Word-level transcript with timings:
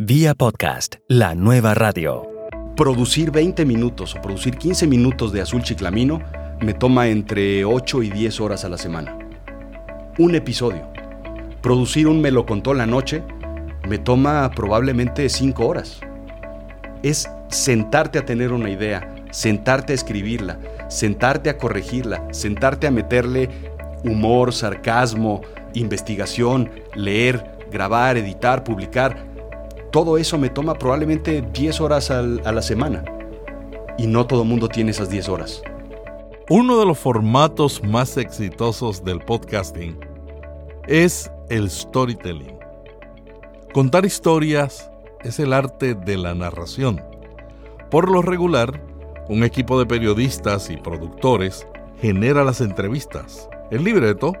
Vía 0.00 0.34
podcast, 0.34 0.96
la 1.06 1.36
nueva 1.36 1.72
radio. 1.72 2.26
Producir 2.76 3.30
20 3.30 3.64
minutos 3.64 4.16
o 4.16 4.20
producir 4.20 4.56
15 4.56 4.88
minutos 4.88 5.32
de 5.32 5.40
azul 5.40 5.62
chiclamino 5.62 6.20
me 6.60 6.74
toma 6.74 7.06
entre 7.06 7.64
8 7.64 8.02
y 8.02 8.10
10 8.10 8.40
horas 8.40 8.64
a 8.64 8.68
la 8.68 8.76
semana. 8.76 9.16
Un 10.18 10.34
episodio. 10.34 10.90
Producir 11.62 12.08
un 12.08 12.20
me 12.20 12.32
lo 12.32 12.44
contó 12.44 12.74
la 12.74 12.86
noche 12.86 13.22
me 13.88 13.98
toma 13.98 14.50
probablemente 14.50 15.28
5 15.28 15.64
horas. 15.64 16.00
Es 17.04 17.30
sentarte 17.48 18.18
a 18.18 18.24
tener 18.24 18.50
una 18.50 18.70
idea, 18.70 19.14
sentarte 19.30 19.92
a 19.92 19.94
escribirla, 19.94 20.58
sentarte 20.88 21.50
a 21.50 21.56
corregirla, 21.56 22.26
sentarte 22.32 22.88
a 22.88 22.90
meterle 22.90 23.48
humor, 24.02 24.52
sarcasmo, 24.52 25.42
investigación, 25.72 26.68
leer, 26.96 27.44
grabar, 27.70 28.16
editar, 28.16 28.64
publicar 28.64 29.33
todo 29.94 30.18
eso 30.18 30.38
me 30.38 30.50
toma 30.50 30.74
probablemente 30.74 31.40
10 31.40 31.80
horas 31.80 32.10
a 32.10 32.20
la 32.20 32.62
semana. 32.62 33.04
Y 33.96 34.08
no 34.08 34.26
todo 34.26 34.42
el 34.42 34.48
mundo 34.48 34.66
tiene 34.66 34.90
esas 34.90 35.08
10 35.08 35.28
horas. 35.28 35.62
Uno 36.48 36.80
de 36.80 36.84
los 36.84 36.98
formatos 36.98 37.80
más 37.84 38.16
exitosos 38.16 39.04
del 39.04 39.20
podcasting 39.20 39.96
es 40.88 41.30
el 41.48 41.70
storytelling. 41.70 42.58
Contar 43.72 44.04
historias 44.04 44.90
es 45.22 45.38
el 45.38 45.52
arte 45.52 45.94
de 45.94 46.16
la 46.16 46.34
narración. 46.34 47.00
Por 47.88 48.10
lo 48.10 48.20
regular, 48.20 48.82
un 49.28 49.44
equipo 49.44 49.78
de 49.78 49.86
periodistas 49.86 50.70
y 50.70 50.76
productores 50.76 51.68
genera 52.00 52.42
las 52.42 52.60
entrevistas, 52.60 53.48
el 53.70 53.84
libreto 53.84 54.32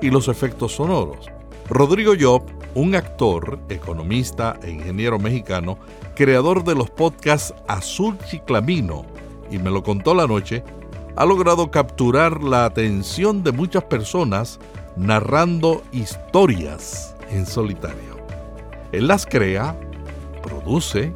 y 0.00 0.10
los 0.10 0.28
efectos 0.28 0.76
sonoros. 0.76 1.26
Rodrigo 1.68 2.12
Job 2.16 2.44
un 2.74 2.94
actor, 2.94 3.58
economista 3.68 4.58
e 4.62 4.70
ingeniero 4.70 5.18
mexicano, 5.18 5.78
creador 6.14 6.64
de 6.64 6.74
los 6.74 6.90
podcasts 6.90 7.54
Azul 7.66 8.16
Chiclamino 8.18 9.04
y 9.50 9.58
Me 9.58 9.70
lo 9.70 9.82
contó 9.82 10.14
la 10.14 10.26
noche, 10.26 10.62
ha 11.16 11.24
logrado 11.24 11.70
capturar 11.70 12.42
la 12.42 12.64
atención 12.64 13.42
de 13.42 13.52
muchas 13.52 13.84
personas 13.84 14.60
narrando 14.96 15.82
historias 15.92 17.16
en 17.30 17.46
solitario. 17.46 18.16
Él 18.92 19.08
las 19.08 19.26
crea, 19.26 19.76
produce, 20.42 21.12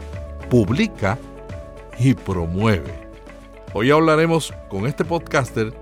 publica 0.50 1.18
y 1.98 2.14
promueve. 2.14 3.08
Hoy 3.72 3.90
hablaremos 3.90 4.52
con 4.68 4.86
este 4.86 5.04
podcaster 5.04 5.72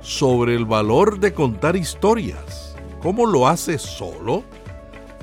sobre 0.00 0.54
el 0.54 0.64
valor 0.64 1.18
de 1.18 1.32
contar 1.32 1.76
historias. 1.76 2.76
¿Cómo 3.02 3.26
lo 3.26 3.48
hace 3.48 3.78
solo? 3.78 4.44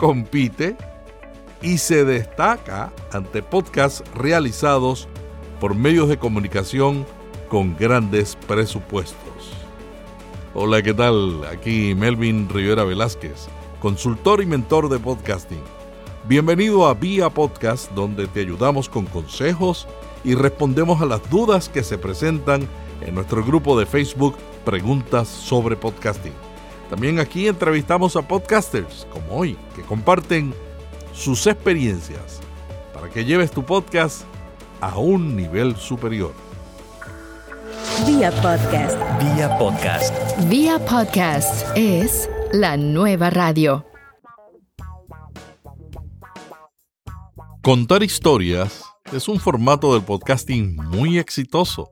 Compite 0.04 0.76
y 1.62 1.78
se 1.78 2.04
destaca 2.04 2.92
ante 3.14 3.42
podcasts 3.42 4.04
realizados 4.14 5.08
por 5.62 5.76
medios 5.76 6.10
de 6.10 6.20
comunicación 6.20 7.06
con 7.48 7.78
grandes 7.78 8.36
presupuestos. 8.46 9.54
Hola, 10.54 10.82
¿qué 10.82 10.94
tal? 10.94 11.46
Aquí 11.50 11.96
Melvin 11.96 12.50
Rivera 12.50 12.84
Velázquez, 12.84 13.48
consultor 13.80 14.44
y 14.44 14.46
mentor 14.46 14.90
de 14.90 15.00
podcasting. 15.00 15.64
Bienvenido 16.26 16.86
a 16.86 16.96
Vía 16.96 17.30
Podcast, 17.30 17.90
donde 17.94 18.28
te 18.28 18.42
ayudamos 18.42 18.90
con 18.90 19.06
consejos 19.06 19.88
y 20.26 20.36
respondemos 20.36 21.02
a 21.02 21.06
las 21.06 21.30
dudas 21.30 21.70
que 21.70 21.82
se 21.82 21.98
presentan 21.98 22.68
en 23.00 23.16
nuestro 23.16 23.42
grupo 23.42 23.80
de 23.80 23.86
Facebook 23.86 24.36
Preguntas 24.66 25.30
sobre 25.30 25.78
Podcasting. 25.78 26.53
También 26.94 27.20
aquí 27.20 27.48
entrevistamos 27.48 28.16
a 28.16 28.22
podcasters 28.22 29.08
como 29.12 29.40
hoy 29.40 29.58
que 29.76 29.82
comparten 29.82 30.54
sus 31.12 31.48
experiencias 31.48 32.40
para 32.94 33.10
que 33.10 33.26
lleves 33.26 33.50
tu 33.50 33.66
podcast 33.66 34.26
a 34.80 35.00
un 35.00 35.36
nivel 35.36 35.76
superior. 35.76 36.36
Vía 38.06 38.30
podcast. 38.44 38.96
Vía 39.20 39.58
podcast. 39.58 40.14
Vía 40.48 40.78
podcast 40.86 41.66
es 41.76 42.30
la 42.52 42.78
nueva 42.78 43.32
radio. 43.32 43.88
Contar 47.64 48.04
historias 48.04 48.84
es 49.12 49.28
un 49.28 49.40
formato 49.40 49.96
del 49.96 50.04
podcasting 50.04 50.76
muy 50.76 51.18
exitoso 51.18 51.90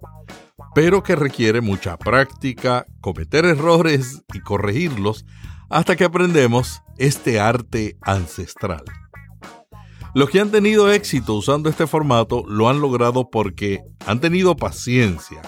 pero 0.73 1.03
que 1.03 1.15
requiere 1.15 1.61
mucha 1.61 1.97
práctica, 1.97 2.85
cometer 3.01 3.45
errores 3.45 4.23
y 4.33 4.39
corregirlos 4.39 5.25
hasta 5.69 5.95
que 5.95 6.03
aprendemos 6.03 6.81
este 6.97 7.39
arte 7.39 7.97
ancestral. 8.01 8.83
Los 10.13 10.29
que 10.29 10.41
han 10.41 10.51
tenido 10.51 10.91
éxito 10.91 11.35
usando 11.35 11.69
este 11.69 11.87
formato 11.87 12.43
lo 12.47 12.69
han 12.69 12.81
logrado 12.81 13.29
porque 13.29 13.81
han 14.05 14.19
tenido 14.19 14.57
paciencia, 14.57 15.41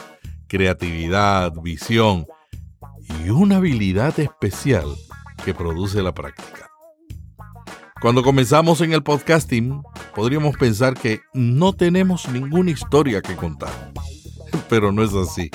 creatividad, 0.48 1.54
visión 1.62 2.26
y 3.26 3.30
una 3.30 3.58
habilidad 3.58 4.18
especial 4.20 4.86
que 5.44 5.54
produce 5.54 6.02
la 6.02 6.14
práctica. 6.14 6.70
Cuando 8.02 8.24
comenzamos 8.24 8.82
en 8.82 8.94
el 8.94 9.04
podcasting, 9.04 9.82
podríamos 10.16 10.58
pensar 10.58 10.94
que 10.94 11.22
no 11.34 11.74
tenemos 11.74 12.28
ninguna 12.30 12.72
historia 12.72 13.22
que 13.22 13.36
contar 13.36 13.94
pero 14.74 14.92
no 14.92 15.04
es 15.04 15.14
así. 15.14 15.52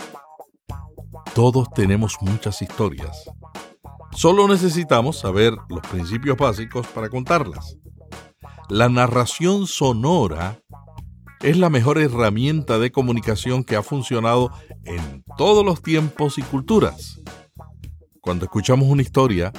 Todos 1.34 1.68
tenemos 1.74 2.14
muchas 2.20 2.62
historias. 2.62 3.28
Solo 4.12 4.46
necesitamos 4.46 5.18
saber 5.18 5.56
los 5.68 5.80
principios 5.80 6.36
básicos 6.36 6.86
para 6.86 7.08
contarlas. 7.08 7.76
La 8.68 8.88
narración 8.88 9.66
sonora 9.66 10.60
es 11.40 11.56
la 11.56 11.68
mejor 11.68 11.98
herramienta 11.98 12.78
de 12.78 12.92
comunicación 12.92 13.64
que 13.64 13.74
ha 13.74 13.82
funcionado 13.82 14.52
en 14.84 15.24
todos 15.36 15.66
los 15.66 15.82
tiempos 15.82 16.38
y 16.38 16.42
culturas. 16.42 17.20
Cuando 18.20 18.44
escuchamos 18.44 18.86
una 18.86 19.02
historia, 19.02 19.52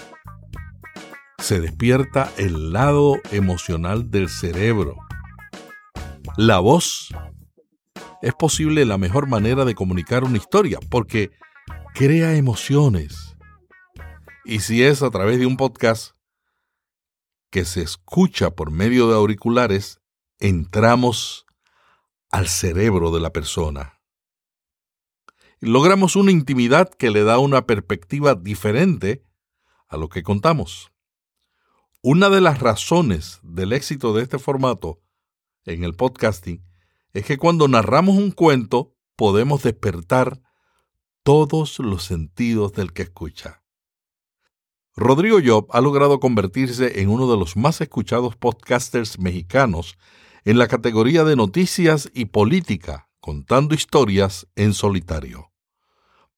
se 1.38 1.60
despierta 1.60 2.32
el 2.38 2.72
lado 2.72 3.18
emocional 3.34 4.10
del 4.10 4.30
cerebro. 4.30 4.96
La 6.38 6.60
voz 6.60 7.10
es 8.22 8.34
posible 8.34 8.86
la 8.86 8.98
mejor 8.98 9.28
manera 9.28 9.66
de 9.66 9.76
comunicar 9.76 10.24
una 10.24 10.38
historia, 10.38 10.80
porque 10.90 11.32
crea 11.94 12.36
emociones. 12.36 13.38
Y 14.46 14.60
si 14.60 14.84
es 14.84 15.04
a 15.04 15.10
través 15.10 15.40
de 15.40 15.46
un 15.46 15.58
podcast 15.58 16.16
que 17.50 17.66
se 17.66 17.82
escucha 17.82 18.52
por 18.52 18.72
medio 18.72 19.08
de 19.08 19.16
auriculares, 19.16 20.02
entramos 20.40 21.46
al 22.30 22.48
cerebro 22.48 23.12
de 23.12 23.20
la 23.20 23.32
persona. 23.32 23.96
logramos 25.62 26.16
una 26.16 26.32
intimidad 26.32 26.90
que 26.90 27.10
le 27.10 27.24
da 27.24 27.38
una 27.38 27.66
perspectiva 27.66 28.34
diferente 28.34 29.26
a 29.90 29.98
lo 29.98 30.08
que 30.08 30.24
contamos. 30.24 30.94
Una 32.02 32.30
de 32.30 32.40
las 32.40 32.60
razones 32.60 33.40
del 33.44 33.74
éxito 33.74 34.14
de 34.14 34.24
este 34.24 34.40
formato 34.40 35.02
en 35.66 35.84
el 35.84 35.96
podcasting 35.96 36.69
es 37.14 37.26
que 37.26 37.38
cuando 37.38 37.68
narramos 37.68 38.16
un 38.16 38.32
cuento 38.32 38.96
podemos 39.16 39.64
despertar 39.64 40.42
todos 41.24 41.80
los 41.80 42.04
sentidos 42.04 42.74
del 42.74 42.94
que 42.94 43.04
escucha. 43.04 43.64
Rodrigo 44.96 45.40
Job 45.44 45.68
ha 45.72 45.82
logrado 45.82 46.20
convertirse 46.20 47.02
en 47.02 47.10
uno 47.10 47.30
de 47.32 47.38
los 47.38 47.56
más 47.56 47.80
escuchados 47.82 48.36
podcasters 48.36 49.20
mexicanos 49.20 49.98
en 50.44 50.58
la 50.58 50.68
categoría 50.68 51.24
de 51.24 51.36
noticias 51.36 52.10
y 52.14 52.26
política, 52.26 53.10
contando 53.20 53.76
historias 53.76 54.48
en 54.56 54.74
solitario. 54.74 55.52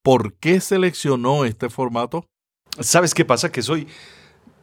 ¿Por 0.01 0.35
qué 0.37 0.59
seleccionó 0.61 1.45
este 1.45 1.69
formato? 1.69 2.25
¿Sabes 2.79 3.13
qué 3.13 3.25
pasa? 3.25 3.51
Que 3.51 3.61
soy, 3.61 3.87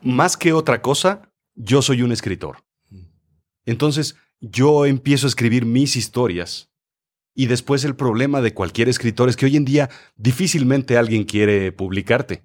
más 0.03 0.37
que 0.37 0.53
otra 0.53 0.83
cosa, 0.83 1.33
yo 1.55 1.83
soy 1.83 2.03
un 2.03 2.13
escritor. 2.13 2.65
Entonces, 3.65 4.17
yo 4.41 4.86
empiezo 4.86 5.27
a 5.27 5.28
escribir 5.28 5.65
mis 5.65 5.97
historias. 5.97 6.71
Y 7.34 7.47
después 7.47 7.84
el 7.84 7.95
problema 7.95 8.41
de 8.41 8.53
cualquier 8.53 8.89
escritor 8.89 9.28
es 9.28 9.36
que 9.36 9.47
hoy 9.47 9.57
en 9.57 9.65
día 9.65 9.91
difícilmente 10.16 10.97
alguien 10.97 11.24
quiere 11.24 11.71
publicarte. 11.72 12.45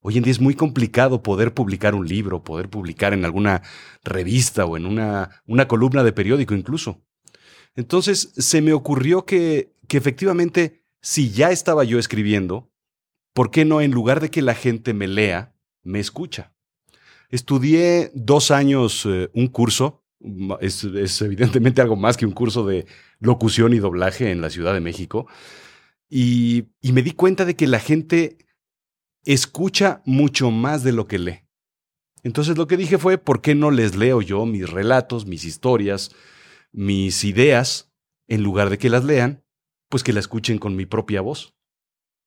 Hoy 0.00 0.16
en 0.16 0.22
día 0.22 0.30
es 0.30 0.40
muy 0.40 0.54
complicado 0.54 1.22
poder 1.22 1.54
publicar 1.54 1.94
un 1.94 2.06
libro, 2.06 2.44
poder 2.44 2.68
publicar 2.68 3.12
en 3.12 3.24
alguna 3.24 3.62
revista 4.04 4.64
o 4.64 4.76
en 4.76 4.86
una, 4.86 5.42
una 5.46 5.66
columna 5.66 6.04
de 6.04 6.12
periódico 6.12 6.54
incluso. 6.54 7.02
Entonces 7.74 8.32
se 8.36 8.62
me 8.62 8.72
ocurrió 8.72 9.24
que, 9.24 9.74
que 9.88 9.98
efectivamente, 9.98 10.84
si 11.02 11.30
ya 11.30 11.50
estaba 11.50 11.82
yo 11.82 11.98
escribiendo, 11.98 12.70
¿por 13.32 13.50
qué 13.50 13.64
no 13.64 13.80
en 13.80 13.90
lugar 13.90 14.20
de 14.20 14.30
que 14.30 14.42
la 14.42 14.54
gente 14.54 14.94
me 14.94 15.08
lea, 15.08 15.56
me 15.82 15.98
escucha? 15.98 16.54
Estudié 17.28 18.12
dos 18.14 18.52
años 18.52 19.04
eh, 19.04 19.30
un 19.34 19.48
curso 19.48 20.04
es, 20.60 21.22
evidentemente 21.22 21.80
algo 21.80 21.96
más 21.96 22.16
que 22.16 22.26
un 22.26 22.32
curso 22.32 22.66
de 22.66 22.86
locución 23.20 23.72
y 23.72 23.78
doblaje 23.78 24.30
en 24.30 24.40
la 24.40 24.50
Ciudad 24.50 24.74
de 24.74 24.80
México. 24.80 25.26
Y, 26.08 26.66
y 26.80 26.92
me 26.92 27.02
di 27.02 27.12
cuenta 27.12 27.44
de 27.44 27.56
que 27.56 27.66
la 27.66 27.80
gente 27.80 28.38
escucha 29.24 30.02
mucho 30.04 30.50
más 30.50 30.82
de 30.82 30.92
lo 30.92 31.06
que 31.06 31.18
lee. 31.18 31.40
Entonces 32.22 32.56
lo 32.56 32.66
que 32.66 32.76
dije 32.76 32.98
fue, 32.98 33.18
¿por 33.18 33.40
qué 33.40 33.54
no 33.54 33.70
les 33.70 33.96
leo 33.96 34.22
yo 34.22 34.44
mis 34.46 34.68
relatos, 34.68 35.26
mis 35.26 35.44
historias, 35.44 36.10
mis 36.72 37.24
ideas, 37.24 37.92
en 38.26 38.42
lugar 38.42 38.70
de 38.70 38.78
que 38.78 38.90
las 38.90 39.04
lean, 39.04 39.44
pues 39.88 40.02
que 40.02 40.12
la 40.12 40.20
escuchen 40.20 40.58
con 40.58 40.76
mi 40.76 40.86
propia 40.86 41.20
voz? 41.20 41.54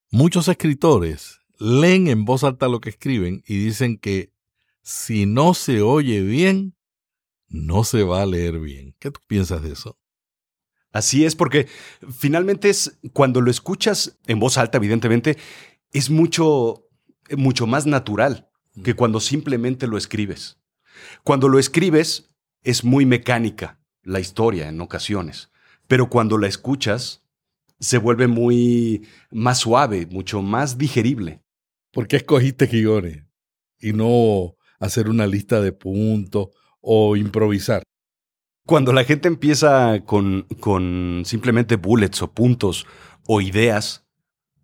Muchos 0.09 0.47
escritores 0.47 1.41
leen 1.61 2.07
en 2.07 2.25
voz 2.25 2.43
alta 2.43 2.67
lo 2.67 2.81
que 2.81 2.89
escriben 2.89 3.43
y 3.45 3.57
dicen 3.57 3.97
que 3.97 4.33
si 4.81 5.25
no 5.27 5.53
se 5.53 5.81
oye 5.81 6.21
bien, 6.21 6.75
no 7.51 7.83
se 7.83 8.03
va 8.03 8.21
a 8.21 8.25
leer 8.25 8.59
bien. 8.59 8.95
¿Qué 8.99 9.11
tú 9.11 9.19
piensas 9.27 9.61
de 9.61 9.73
eso? 9.73 9.97
Así 10.91 11.25
es, 11.25 11.35
porque 11.35 11.67
finalmente 12.09 12.69
es 12.69 12.99
cuando 13.13 13.41
lo 13.41 13.49
escuchas 13.51 14.17
en 14.27 14.39
voz 14.39 14.57
alta, 14.57 14.77
evidentemente, 14.77 15.37
es 15.93 16.09
mucho, 16.09 16.87
mucho 17.37 17.67
más 17.67 17.85
natural 17.85 18.49
que 18.83 18.93
cuando 18.93 19.19
simplemente 19.19 19.87
lo 19.87 19.97
escribes. 19.97 20.57
Cuando 21.23 21.47
lo 21.49 21.59
escribes 21.59 22.31
es 22.63 22.83
muy 22.83 23.05
mecánica 23.05 23.79
la 24.03 24.19
historia 24.19 24.67
en 24.69 24.81
ocasiones, 24.81 25.51
pero 25.87 26.09
cuando 26.09 26.37
la 26.37 26.47
escuchas 26.47 27.23
se 27.79 27.97
vuelve 27.97 28.27
muy 28.27 29.07
más 29.31 29.59
suave, 29.59 30.07
mucho 30.07 30.41
más 30.41 30.77
digerible. 30.77 31.41
¿Por 31.91 32.07
qué 32.07 32.17
escogiste 32.17 32.67
guiones 32.67 33.25
y 33.79 33.93
no 33.93 34.55
hacer 34.79 35.09
una 35.09 35.25
lista 35.25 35.61
de 35.61 35.71
puntos 35.71 36.49
o 36.81 37.15
improvisar? 37.15 37.83
Cuando 38.65 38.93
la 38.93 39.03
gente 39.03 39.27
empieza 39.27 40.01
con, 40.05 40.45
con 40.59 41.23
simplemente 41.25 41.75
bullets 41.75 42.21
o 42.21 42.31
puntos 42.31 42.85
o 43.27 43.41
ideas, 43.41 44.05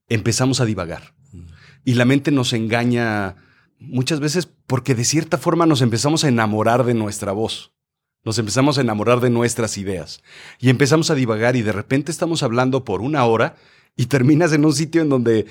empezamos 0.09 0.59
a 0.59 0.65
divagar. 0.65 1.13
Y 1.83 1.93
la 1.93 2.05
mente 2.05 2.31
nos 2.31 2.53
engaña 2.53 3.35
muchas 3.79 4.19
veces 4.19 4.49
porque 4.65 4.95
de 4.95 5.05
cierta 5.05 5.37
forma 5.37 5.65
nos 5.65 5.81
empezamos 5.81 6.23
a 6.23 6.27
enamorar 6.27 6.83
de 6.83 6.93
nuestra 6.93 7.31
voz. 7.31 7.73
Nos 8.23 8.37
empezamos 8.39 8.77
a 8.77 8.81
enamorar 8.81 9.21
de 9.21 9.29
nuestras 9.29 9.77
ideas. 9.77 10.21
Y 10.59 10.69
empezamos 10.69 11.09
a 11.09 11.15
divagar 11.15 11.55
y 11.55 11.61
de 11.61 11.71
repente 11.71 12.11
estamos 12.11 12.43
hablando 12.43 12.83
por 12.83 13.01
una 13.01 13.23
hora 13.25 13.55
y 13.95 14.07
terminas 14.07 14.51
en 14.53 14.65
un 14.65 14.73
sitio 14.73 15.01
en 15.01 15.09
donde 15.09 15.47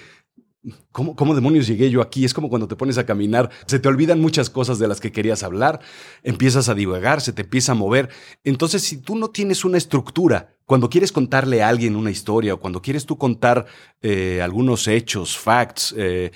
¿Cómo, 0.90 1.14
¿Cómo, 1.14 1.34
demonios 1.34 1.66
llegué 1.66 1.90
yo 1.90 2.02
aquí? 2.02 2.24
Es 2.24 2.34
como 2.34 2.48
cuando 2.48 2.66
te 2.66 2.76
pones 2.76 2.98
a 2.98 3.06
caminar, 3.06 3.50
se 3.66 3.78
te 3.78 3.88
olvidan 3.88 4.20
muchas 4.20 4.50
cosas 4.50 4.78
de 4.78 4.88
las 4.88 5.00
que 5.00 5.12
querías 5.12 5.42
hablar, 5.42 5.80
empiezas 6.22 6.68
a 6.68 6.74
divagar, 6.74 7.20
se 7.20 7.32
te 7.32 7.42
empieza 7.42 7.72
a 7.72 7.74
mover. 7.74 8.08
Entonces, 8.42 8.82
si 8.82 8.96
tú 8.98 9.16
no 9.16 9.30
tienes 9.30 9.64
una 9.64 9.78
estructura, 9.78 10.56
cuando 10.64 10.90
quieres 10.90 11.12
contarle 11.12 11.62
a 11.62 11.68
alguien 11.68 11.94
una 11.94 12.10
historia 12.10 12.54
o 12.54 12.60
cuando 12.60 12.82
quieres 12.82 13.06
tú 13.06 13.16
contar 13.16 13.66
eh, 14.02 14.40
algunos 14.42 14.88
hechos, 14.88 15.38
facts, 15.38 15.94
eh, 15.96 16.32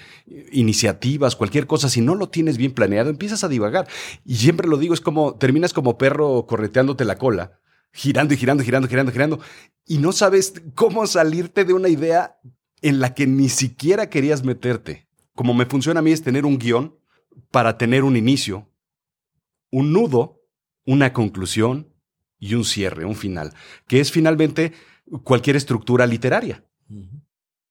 iniciativas, 0.53 1.35
cualquier 1.35 1.67
cosa, 1.67 1.89
si 1.89 2.01
no 2.01 2.15
lo 2.15 2.29
tienes 2.29 2.57
bien 2.57 2.73
planeado, 2.73 3.11
empiezas 3.11 3.43
a 3.43 3.49
divagar. 3.49 3.89
Y 4.25 4.37
siempre 4.37 4.69
lo 4.69 4.77
digo, 4.77 4.95
es 4.95 5.01
como 5.01 5.35
terminas 5.35 5.73
como 5.73 5.99
perro 5.99 6.47
correteándote 6.47 7.05
la 7.05 7.19
cola 7.19 7.59
girando 7.93 8.35
y 8.35 8.37
girando, 8.37 8.63
girando, 8.63 8.87
girando, 8.87 9.11
girando, 9.11 9.41
y 9.85 9.99
no 9.99 10.13
sabes 10.13 10.55
cómo 10.77 11.05
salirte 11.09 11.65
de 11.65 11.73
una 11.73 11.89
idea 11.89 12.39
en 12.83 13.01
la 13.01 13.15
que 13.15 13.27
ni 13.27 13.49
siquiera 13.49 14.09
querías 14.09 14.45
meterte. 14.45 15.09
Como 15.35 15.55
me 15.55 15.67
funciona 15.67 16.01
a 16.01 16.03
mí 16.03 16.13
es 16.13 16.23
tener 16.23 16.45
un 16.45 16.59
guion 16.59 16.97
para 17.51 17.79
tener 17.79 18.05
un 18.05 18.17
inicio, 18.17 18.69
un 19.71 19.93
nudo, 19.93 20.43
una 20.85 21.13
conclusión 21.13 21.93
y 22.39 22.55
un 22.55 22.65
cierre, 22.65 23.05
un 23.05 23.17
final, 23.17 23.53
que 23.87 24.01
es 24.01 24.11
finalmente 24.11 24.73
cualquier 25.25 25.57
estructura 25.57 26.07
literaria. 26.07 26.65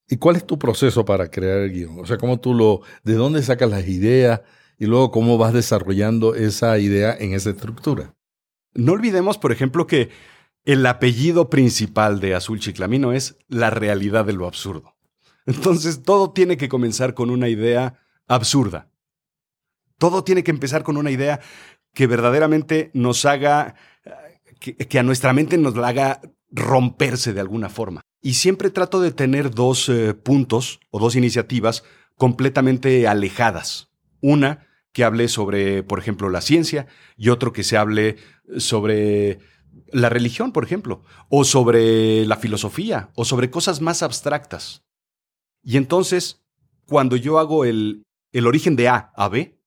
¿Y 0.08 0.18
cuál 0.18 0.38
es 0.38 0.46
tu 0.46 0.58
proceso 0.58 1.06
para 1.06 1.30
crear 1.30 1.60
el 1.60 1.72
guion? 1.72 2.00
O 2.00 2.06
sea, 2.06 2.18
¿cómo 2.18 2.40
tú 2.40 2.54
lo, 2.54 2.82
de 3.04 3.14
dónde 3.14 3.44
sacas 3.44 3.70
las 3.70 3.88
ideas 3.88 4.42
y 4.78 4.86
luego 4.86 5.12
cómo 5.12 5.38
vas 5.38 5.54
desarrollando 5.54 6.36
esa 6.36 6.78
idea 6.80 7.16
en 7.18 7.34
esa 7.34 7.52
estructura? 7.52 8.16
No 8.74 8.94
olvidemos, 8.94 9.38
por 9.38 9.52
ejemplo, 9.52 9.88
que 9.88 10.10
el 10.66 10.86
apellido 10.86 11.50
principal 11.50 12.20
de 12.20 12.36
Azul 12.36 12.60
Chiclamino 12.60 13.14
es 13.14 13.38
la 13.48 13.70
realidad 13.70 14.26
de 14.26 14.34
lo 14.34 14.48
absurdo. 14.48 14.96
Entonces 15.46 16.04
todo 16.04 16.32
tiene 16.32 16.58
que 16.58 16.70
comenzar 16.70 17.14
con 17.14 17.30
una 17.30 17.50
idea 17.50 18.00
absurda. 18.28 18.90
Todo 19.98 20.24
tiene 20.24 20.44
que 20.44 20.52
empezar 20.52 20.84
con 20.84 20.98
una 20.98 21.12
idea 21.12 21.40
que 21.94 22.08
verdaderamente 22.08 22.92
nos 22.94 23.26
haga, 23.26 23.76
que, 24.60 25.00
a 25.00 25.04
nuestra 25.04 25.34
mente 25.34 25.58
nos 25.58 25.76
la 25.76 25.90
haga 25.90 26.22
romperse 26.52 27.34
de 27.34 27.42
alguna 27.42 27.70
forma. 27.70 28.02
Y 28.22 28.36
siempre 28.36 28.70
trato 28.70 29.02
de 29.02 29.12
tener 29.12 29.52
dos 29.52 29.90
eh, 29.90 30.14
puntos 30.14 30.80
o 30.92 31.00
dos 31.00 31.16
iniciativas 31.16 31.84
completamente 32.16 33.08
alejadas. 33.08 33.90
Una 34.22 34.68
que 34.92 35.04
hable 35.04 35.28
sobre, 35.28 35.84
por 35.84 36.00
ejemplo, 36.00 36.30
la 36.30 36.42
ciencia 36.42 36.88
y 37.16 37.30
otro 37.30 37.54
que 37.54 37.64
se 37.64 37.78
hable 37.78 38.18
sobre 38.58 39.40
la 39.92 40.10
religión, 40.10 40.52
por 40.52 40.64
ejemplo, 40.64 41.04
o 41.30 41.44
sobre 41.44 42.26
la 42.26 42.38
filosofía, 42.38 43.12
o 43.16 43.26
sobre 43.26 43.50
cosas 43.50 43.82
más 43.82 44.04
abstractas. 44.04 44.84
Y 45.69 45.77
entonces, 45.77 46.42
cuando 46.88 47.16
yo 47.16 47.38
hago 47.38 47.63
el, 47.63 48.01
el 48.31 48.48
origen 48.48 48.75
de 48.75 48.88
A 48.88 49.12
a 49.16 49.30
B, 49.30 49.62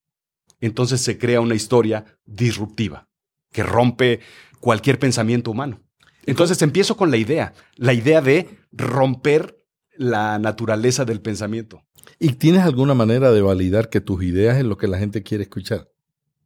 entonces 0.60 1.00
se 1.00 1.16
crea 1.16 1.40
una 1.40 1.54
historia 1.54 2.19
disruptiva 2.26 3.08
que 3.52 3.62
rompe 3.62 4.19
cualquier 4.58 4.99
pensamiento 4.99 5.52
humano. 5.52 5.81
Entonces 6.26 6.60
empiezo 6.60 6.96
con 6.96 7.12
la 7.12 7.19
idea, 7.19 7.54
la 7.76 7.93
idea 7.93 8.20
de 8.20 8.49
romper 8.72 9.64
la 9.96 10.40
naturaleza 10.40 11.04
del 11.04 11.20
pensamiento. 11.20 11.84
¿Y 12.19 12.32
tienes 12.32 12.62
alguna 12.62 12.94
manera 12.94 13.31
de 13.31 13.40
validar 13.40 13.88
que 13.88 14.00
tus 14.00 14.25
ideas 14.25 14.58
es 14.58 14.64
lo 14.64 14.76
que 14.76 14.88
la 14.88 14.99
gente 14.99 15.22
quiere 15.22 15.44
escuchar? 15.44 15.88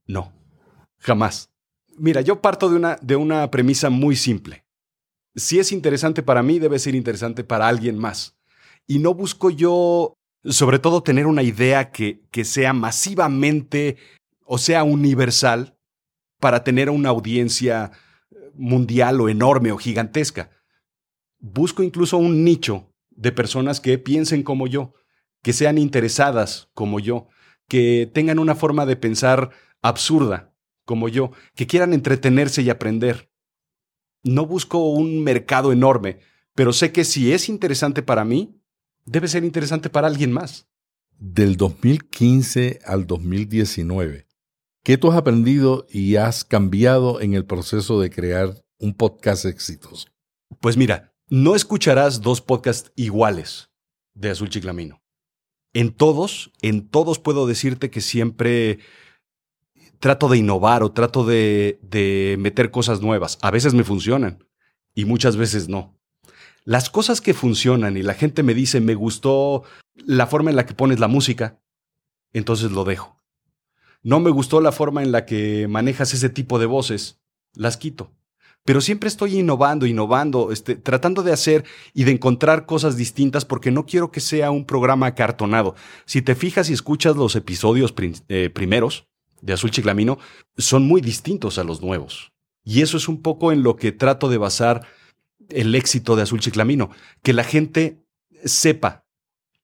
No, 0.07 0.35
jamás. 0.99 1.49
Mira, 1.97 2.21
yo 2.21 2.43
parto 2.43 2.69
de 2.69 2.77
una, 2.77 2.99
de 3.01 3.17
una 3.17 3.51
premisa 3.51 3.89
muy 3.89 4.17
simple. 4.17 4.67
Si 5.35 5.59
es 5.59 5.73
interesante 5.73 6.23
para 6.23 6.43
mí, 6.43 6.59
debe 6.59 6.79
ser 6.79 6.95
interesante 6.95 7.43
para 7.43 7.69
alguien 7.69 7.97
más 7.97 8.36
y 8.87 8.99
no 8.99 9.15
busco 9.15 9.51
yo, 9.51 10.15
sobre 10.45 10.79
todo, 10.79 11.03
tener 11.03 11.27
una 11.27 11.43
idea 11.43 11.91
que, 11.91 12.23
que 12.31 12.45
sea 12.45 12.73
masivamente 12.73 13.97
o 14.45 14.59
sea 14.59 14.85
universal 14.85 15.77
para 16.41 16.63
tener 16.63 16.91
una 16.91 17.09
audiencia 17.09 17.91
mundial 18.55 19.21
o 19.21 19.29
enorme 19.29 19.73
o 19.73 19.77
gigantesca. 19.77 20.51
Busco 21.39 21.83
incluso 21.83 22.17
un 22.17 22.45
nicho 22.45 22.93
de 23.11 23.33
personas 23.33 23.81
que 23.81 23.99
piensen 23.99 24.43
como 24.43 24.67
yo, 24.67 24.95
que 25.43 25.53
sean 25.53 25.79
interesadas 25.79 26.69
como 26.75 27.01
yo, 27.01 27.29
que 27.69 28.11
tengan 28.13 28.39
una 28.39 28.55
forma 28.55 28.87
de 28.87 28.97
pensar 28.97 29.51
absurda 29.83 30.53
como 30.85 31.09
yo, 31.09 31.33
que 31.55 31.67
quieran 31.67 31.93
entretenerse 31.93 32.63
y 32.63 32.71
aprender. 32.71 33.31
No 34.23 34.47
busco 34.47 34.79
un 34.79 35.23
mercado 35.23 35.73
enorme, 35.73 36.21
pero 36.55 36.73
sé 36.73 36.93
que 36.93 37.05
si 37.05 37.33
es 37.33 37.49
interesante 37.49 38.03
para 38.03 38.25
mí, 38.25 38.61
debe 39.07 39.29
ser 39.29 39.45
interesante 39.45 39.89
para 39.89 40.09
alguien 40.09 40.33
más. 40.33 40.69
Del 41.19 41.57
2015 41.57 42.81
al 42.85 43.07
2019, 43.07 44.27
¿qué 44.83 44.99
tú 44.99 45.11
has 45.11 45.17
aprendido 45.17 45.87
y 45.91 46.17
has 46.17 46.45
cambiado 46.45 47.23
en 47.23 47.33
el 47.33 47.47
proceso 47.47 47.99
de 48.01 48.11
crear 48.11 48.63
un 48.79 48.93
podcast 48.93 49.47
exitoso? 49.47 50.09
Pues 50.61 50.77
mira, 50.77 51.15
no 51.29 51.57
escucharás 51.57 52.21
dos 52.21 52.43
podcasts 52.43 52.93
iguales 52.97 53.71
de 54.15 54.31
Azul 54.31 54.51
Chiclamino. 54.51 55.03
En 55.73 55.93
todos, 55.93 56.53
en 56.61 56.89
todos 56.89 57.19
puedo 57.19 57.47
decirte 57.47 57.91
que 57.91 58.01
siempre 58.01 58.81
trato 59.99 60.29
de 60.29 60.39
innovar 60.39 60.83
o 60.83 60.93
trato 60.93 61.25
de, 61.25 61.79
de 61.83 62.37
meter 62.39 62.71
cosas 62.71 63.01
nuevas. 63.01 63.39
A 63.41 63.51
veces 63.51 63.73
me 63.73 63.85
funcionan 63.85 64.47
y 64.95 65.07
muchas 65.07 65.37
veces 65.37 65.69
no. 65.69 65.96
Las 66.67 66.91
cosas 66.91 67.21
que 67.21 67.33
funcionan 67.33 67.97
y 67.97 68.03
la 68.03 68.15
gente 68.15 68.43
me 68.43 68.53
dice, 68.53 68.81
me 68.81 68.97
gustó 68.97 69.63
la 69.95 70.27
forma 70.27 70.51
en 70.51 70.57
la 70.57 70.67
que 70.67 70.75
pones 70.75 70.99
la 70.99 71.07
música, 71.07 71.61
entonces 72.33 72.73
lo 72.73 72.83
dejo. 72.83 73.23
No 74.03 74.19
me 74.19 74.31
gustó 74.31 74.61
la 74.61 74.73
forma 74.73 75.05
en 75.05 75.13
la 75.13 75.27
que 75.27 75.69
manejas 75.69 76.13
ese 76.13 76.29
tipo 76.29 76.59
de 76.59 76.67
voces, 76.67 77.21
las 77.55 77.77
quito. 77.77 78.11
Pero 78.65 78.81
siempre 78.81 79.09
estoy 79.09 79.39
innovando, 79.39 79.87
innovando, 79.87 80.51
este, 80.51 80.75
tratando 80.75 81.23
de 81.23 81.33
hacer 81.33 81.65
y 81.95 82.03
de 82.03 82.11
encontrar 82.11 82.67
cosas 82.67 82.97
distintas 82.97 83.45
porque 83.45 83.71
no 83.71 83.87
quiero 83.87 84.11
que 84.11 84.19
sea 84.21 84.51
un 84.51 84.65
programa 84.65 85.07
acartonado. 85.07 85.77
Si 86.05 86.21
te 86.21 86.35
fijas 86.35 86.69
y 86.69 86.73
escuchas 86.73 87.15
los 87.15 87.37
episodios 87.37 87.95
eh, 88.29 88.51
primeros 88.53 89.07
de 89.41 89.53
Azul 89.53 89.71
Chiclamino, 89.71 90.19
son 90.59 90.85
muy 90.89 91.01
distintos 91.01 91.59
a 91.59 91.65
los 91.65 91.81
nuevos. 91.81 92.33
Y 92.65 92.83
eso 92.83 92.97
es 92.97 93.07
un 93.07 93.23
poco 93.23 93.53
en 93.53 93.63
lo 93.63 93.77
que 93.77 93.93
trato 93.93 94.29
de 94.29 94.39
basar 94.39 94.85
el 95.49 95.75
éxito 95.75 96.17
de 96.17 96.23
Azul 96.23 96.41
Chiclamino, 96.41 96.91
que 97.23 97.33
la 97.33 97.45
gente 97.45 98.03
sepa 98.45 99.07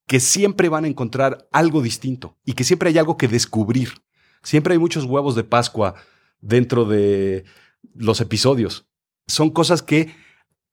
que 0.06 0.20
siempre 0.20 0.68
van 0.68 0.84
a 0.84 0.88
encontrar 0.88 1.48
algo 1.52 1.82
distinto 1.82 2.36
y 2.44 2.52
que 2.52 2.64
siempre 2.64 2.90
hay 2.90 2.98
algo 2.98 3.16
que 3.16 3.28
descubrir. 3.28 4.02
Siempre 4.42 4.74
hay 4.74 4.78
muchos 4.78 5.04
huevos 5.04 5.34
de 5.34 5.44
Pascua 5.44 5.94
dentro 6.40 6.84
de 6.84 7.44
los 7.94 8.20
episodios. 8.20 8.86
Son 9.26 9.50
cosas 9.50 9.82
que 9.82 10.14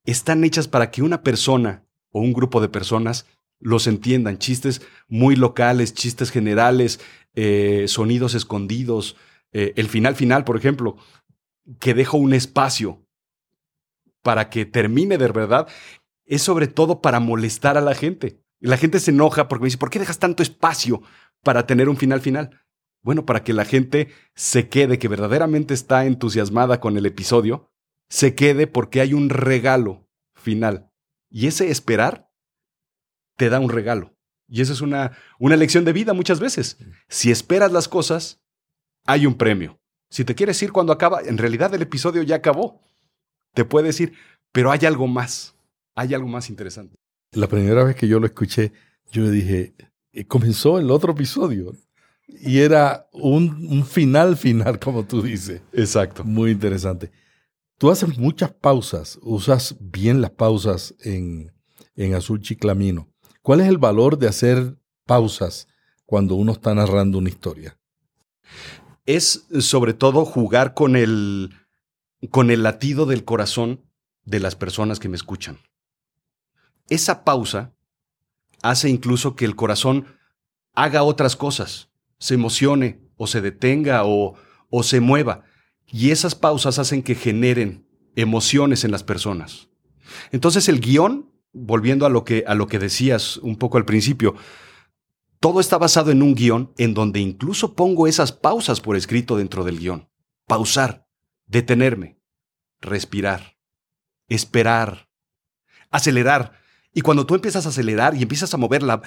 están 0.06 0.44
hechas 0.44 0.68
para 0.68 0.92
que 0.92 1.04
una 1.04 1.22
persona 1.24 1.86
o 2.12 2.22
un 2.22 2.34
grupo 2.34 2.62
de 2.62 2.70
personas 2.70 3.28
los 3.60 3.88
entiendan. 3.88 4.40
Chistes 4.40 4.82
muy 5.08 5.36
locales, 5.36 5.94
chistes 5.94 6.32
generales, 6.32 7.00
eh, 7.36 7.86
sonidos 7.88 8.34
escondidos. 8.34 9.16
Eh, 9.52 9.74
el 9.76 9.88
final 9.88 10.16
final, 10.16 10.44
por 10.44 10.58
ejemplo, 10.58 10.98
que 11.80 11.94
dejo 11.94 12.18
un 12.18 12.34
espacio 12.34 13.06
para 14.22 14.50
que 14.50 14.66
termine 14.66 15.18
de 15.18 15.28
verdad, 15.28 15.68
es 16.26 16.42
sobre 16.42 16.68
todo 16.68 17.02
para 17.02 17.20
molestar 17.20 17.78
a 17.78 17.82
la 17.82 17.96
gente. 17.96 18.44
La 18.60 18.78
gente 18.78 19.00
se 19.00 19.12
enoja 19.12 19.48
porque 19.48 19.64
me 19.64 19.68
dice, 19.68 19.78
¿por 19.78 19.90
qué 19.90 20.00
dejas 20.00 20.20
tanto 20.20 20.44
espacio 20.44 21.02
para 21.44 21.66
tener 21.66 21.90
un 21.90 21.98
final 21.98 22.22
final? 22.22 22.62
Bueno, 23.02 23.26
para 23.26 23.44
que 23.44 23.54
la 23.54 23.66
gente 23.66 24.10
se 24.36 24.68
quede, 24.68 25.00
que 25.00 25.08
verdaderamente 25.08 25.74
está 25.74 26.06
entusiasmada 26.06 26.80
con 26.80 26.98
el 26.98 27.06
episodio, 27.06 27.72
se 28.10 28.36
quede 28.36 28.68
porque 28.68 29.02
hay 29.02 29.14
un 29.14 29.30
regalo 29.30 30.08
final. 30.36 30.92
Y 31.30 31.48
ese 31.48 31.70
esperar 31.72 32.30
te 33.38 33.50
da 33.50 33.60
un 33.60 33.70
regalo. 33.70 34.16
Y 34.48 34.62
esa 34.62 34.74
es 34.74 34.82
una, 34.82 35.18
una 35.38 35.56
lección 35.56 35.86
de 35.86 35.94
vida 35.94 36.14
muchas 36.14 36.40
veces. 36.40 36.78
Si 37.08 37.32
esperas 37.32 37.72
las 37.72 37.88
cosas, 37.88 38.42
hay 39.06 39.26
un 39.26 39.36
premio. 39.36 39.80
Si 40.10 40.26
te 40.26 40.36
quieres 40.36 40.62
ir 40.64 40.72
cuando 40.72 40.92
acaba, 40.92 41.22
en 41.22 41.38
realidad 41.38 41.74
el 41.74 41.84
episodio 41.84 42.24
ya 42.24 42.38
acabó. 42.38 42.82
Te 43.60 43.66
puedes 43.66 44.00
ir, 44.00 44.14
pero 44.54 44.72
hay 44.72 44.86
algo 44.86 45.06
más. 45.06 45.54
Hay 45.94 46.14
algo 46.14 46.30
más 46.30 46.50
interesante. 46.50 46.96
La 47.34 47.50
primera 47.50 47.84
vez 47.84 47.94
que 47.94 48.08
yo 48.08 48.18
lo 48.18 48.26
escuché, 48.26 48.72
yo 49.12 49.30
dije, 49.30 49.74
eh, 50.14 50.24
comenzó 50.24 50.80
el 50.80 50.90
otro 50.92 51.12
episodio. 51.12 51.76
Y 52.26 52.60
era 52.60 53.10
un, 53.12 53.68
un 53.70 53.86
final 53.86 54.38
final, 54.38 54.80
como 54.86 55.04
tú 55.04 55.22
dices. 55.22 55.62
Exacto. 55.74 56.24
Muy 56.24 56.52
interesante. 56.52 57.12
Tú 57.78 57.92
haces 57.92 58.18
muchas 58.18 58.54
pausas, 58.54 59.20
usas 59.22 59.76
bien 59.82 60.22
las 60.22 60.32
pausas 60.32 60.96
en, 61.02 61.52
en 61.98 62.14
Azul 62.14 62.40
Chiclamino. 62.40 63.10
¿Cuál 63.42 63.60
es 63.60 63.68
el 63.68 63.78
valor 63.78 64.18
de 64.18 64.30
hacer 64.30 64.78
pausas 65.06 65.68
cuando 66.06 66.36
uno 66.36 66.54
está 66.54 66.74
narrando 66.74 67.18
una 67.18 67.28
historia? 67.28 67.78
Es 69.06 69.48
sobre 69.60 69.94
todo 69.94 70.24
jugar 70.24 70.74
con 70.74 70.96
el, 70.96 71.59
con 72.28 72.52
el 72.52 72.64
latido 72.64 73.06
del 73.06 73.24
corazón 73.24 73.86
de 74.26 74.40
las 74.40 74.56
personas 74.56 75.00
que 75.00 75.10
me 75.10 75.16
escuchan. 75.16 75.58
Esa 76.90 77.24
pausa 77.24 77.74
hace 78.62 78.90
incluso 78.90 79.36
que 79.36 79.46
el 79.46 79.56
corazón 79.56 80.06
haga 80.74 81.04
otras 81.04 81.36
cosas, 81.36 81.90
se 82.18 82.34
emocione 82.34 83.02
o 83.16 83.28
se 83.28 83.42
detenga 83.42 84.04
o, 84.06 84.36
o 84.70 84.84
se 84.84 85.00
mueva. 85.00 85.44
Y 85.88 86.12
esas 86.12 86.36
pausas 86.36 86.78
hacen 86.78 87.02
que 87.02 87.16
generen 87.16 87.88
emociones 88.16 88.84
en 88.84 88.92
las 88.92 89.04
personas. 89.04 89.70
Entonces 90.32 90.68
el 90.68 90.82
guion, 90.82 91.32
volviendo 91.54 92.06
a 92.06 92.10
lo 92.10 92.24
que, 92.24 92.44
a 92.48 92.56
lo 92.56 92.68
que 92.68 92.80
decías 92.80 93.38
un 93.38 93.58
poco 93.58 93.78
al 93.78 93.86
principio, 93.86 94.36
todo 95.40 95.60
está 95.60 95.78
basado 95.78 96.12
en 96.12 96.22
un 96.22 96.36
guion 96.36 96.74
en 96.78 96.94
donde 96.94 97.20
incluso 97.20 97.74
pongo 97.74 98.08
esas 98.08 98.32
pausas 98.32 98.82
por 98.82 98.96
escrito 98.96 99.38
dentro 99.38 99.64
del 99.64 99.80
guion. 99.80 100.10
Pausar, 100.48 101.08
detenerme, 101.50 102.18
respirar, 102.80 103.58
esperar, 104.30 105.10
acelerar. 105.90 106.54
Y 106.94 107.02
cuando 107.02 107.26
tú 107.26 107.36
empiezas 107.36 107.66
a 107.66 107.70
acelerar 107.70 108.16
y 108.16 108.22
empiezas 108.22 108.54
a 108.54 108.58
mover 108.58 108.84
la, 108.84 109.02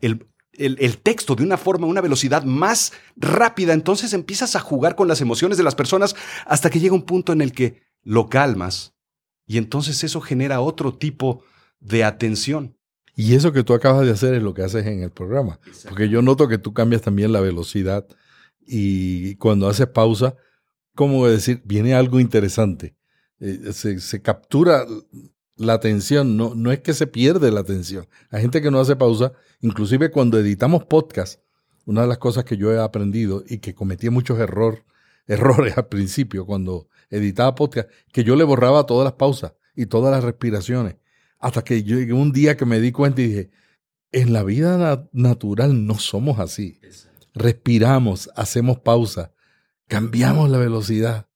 el, 0.00 0.28
el, 0.52 0.98
texto 0.98 1.34
de 1.34 1.44
una 1.44 1.56
forma, 1.56 1.86
una 1.86 2.00
velocidad 2.00 2.44
más 2.44 2.92
rápida, 3.16 3.72
entonces 3.72 4.12
empiezas 4.12 4.54
a 4.56 4.60
jugar 4.60 4.96
con 4.96 5.08
las 5.08 5.20
emociones 5.20 5.56
de 5.56 5.64
las 5.64 5.74
personas 5.74 6.14
hasta 6.44 6.70
que 6.70 6.80
llega 6.80 6.94
un 6.94 7.06
punto 7.06 7.32
en 7.32 7.40
el 7.40 7.52
que 7.52 7.82
lo 8.02 8.28
calmas 8.28 8.94
y 9.46 9.58
entonces 9.58 10.04
eso 10.04 10.20
genera 10.20 10.60
otro 10.60 10.94
tipo 10.94 11.42
de 11.80 12.04
atención. 12.04 12.76
Y 13.16 13.34
eso 13.34 13.52
que 13.52 13.62
tú 13.62 13.74
acabas 13.74 14.04
de 14.04 14.12
hacer 14.12 14.34
es 14.34 14.42
lo 14.42 14.54
que 14.54 14.62
haces 14.62 14.86
en 14.86 15.02
el 15.02 15.10
programa, 15.10 15.60
porque 15.88 16.08
yo 16.08 16.20
noto 16.20 16.48
que 16.48 16.58
tú 16.58 16.72
cambias 16.72 17.02
también 17.02 17.32
la 17.32 17.40
velocidad 17.40 18.06
y 18.66 19.36
cuando 19.36 19.68
haces 19.68 19.86
pausa, 19.86 20.34
como 20.94 21.26
decir, 21.26 21.62
viene 21.64 21.94
algo 21.94 22.20
interesante. 22.20 22.94
Eh, 23.40 23.72
se, 23.72 24.00
se, 24.00 24.22
captura 24.22 24.86
la 25.56 25.74
atención, 25.74 26.36
no, 26.36 26.54
no 26.54 26.72
es 26.72 26.80
que 26.80 26.94
se 26.94 27.06
pierde 27.06 27.50
la 27.50 27.60
atención. 27.60 28.06
Hay 28.30 28.42
gente 28.42 28.62
que 28.62 28.70
no 28.70 28.80
hace 28.80 28.96
pausa, 28.96 29.32
inclusive 29.60 30.10
cuando 30.10 30.38
editamos 30.38 30.84
podcast, 30.84 31.40
una 31.84 32.02
de 32.02 32.08
las 32.08 32.18
cosas 32.18 32.44
que 32.44 32.56
yo 32.56 32.72
he 32.72 32.80
aprendido 32.80 33.44
y 33.46 33.58
que 33.58 33.74
cometí 33.74 34.10
muchos 34.10 34.38
error, 34.38 34.84
errores 35.26 35.76
al 35.76 35.88
principio 35.88 36.46
cuando 36.46 36.88
editaba 37.10 37.54
podcast, 37.54 37.88
que 38.12 38.24
yo 38.24 38.36
le 38.36 38.44
borraba 38.44 38.86
todas 38.86 39.04
las 39.04 39.14
pausas 39.14 39.54
y 39.74 39.86
todas 39.86 40.12
las 40.12 40.24
respiraciones, 40.24 40.96
hasta 41.38 41.62
que 41.62 41.82
llegué 41.82 42.12
un 42.12 42.32
día 42.32 42.56
que 42.56 42.66
me 42.66 42.80
di 42.80 42.92
cuenta 42.92 43.20
y 43.20 43.26
dije, 43.26 43.50
en 44.12 44.32
la 44.32 44.44
vida 44.44 45.08
natural 45.12 45.86
no 45.86 45.98
somos 45.98 46.38
así. 46.38 46.80
Respiramos, 47.34 48.30
hacemos 48.36 48.78
pausa, 48.78 49.32
cambiamos 49.88 50.50
la 50.50 50.58
velocidad 50.58 51.28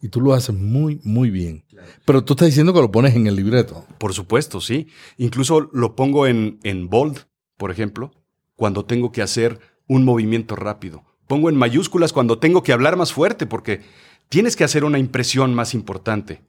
y 0.00 0.08
tú 0.08 0.20
lo 0.20 0.34
haces 0.34 0.54
muy, 0.54 1.00
muy 1.04 1.30
bien. 1.30 1.64
Pero 2.04 2.24
tú 2.24 2.32
estás 2.32 2.48
diciendo 2.48 2.74
que 2.74 2.80
lo 2.80 2.90
pones 2.90 3.14
en 3.14 3.28
el 3.28 3.36
libreto. 3.36 3.86
Por 3.98 4.12
supuesto, 4.12 4.60
sí. 4.60 4.88
Incluso 5.16 5.70
lo 5.72 5.94
pongo 5.94 6.26
en, 6.26 6.58
en 6.64 6.88
bold, 6.88 7.26
por 7.56 7.70
ejemplo, 7.70 8.10
cuando 8.56 8.84
tengo 8.84 9.12
que 9.12 9.22
hacer 9.22 9.60
un 9.86 10.04
movimiento 10.04 10.56
rápido. 10.56 11.04
Pongo 11.28 11.48
en 11.48 11.56
mayúsculas 11.56 12.12
cuando 12.12 12.38
tengo 12.38 12.64
que 12.64 12.72
hablar 12.72 12.96
más 12.96 13.12
fuerte 13.12 13.46
porque 13.46 13.82
tienes 14.28 14.56
que 14.56 14.64
hacer 14.64 14.84
una 14.84 14.98
impresión 14.98 15.54
más 15.54 15.72
importante. 15.72 16.42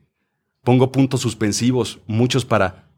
Pongo 0.63 0.91
puntos 0.91 1.21
suspensivos, 1.21 1.99
muchos 2.07 2.45
para 2.45 2.89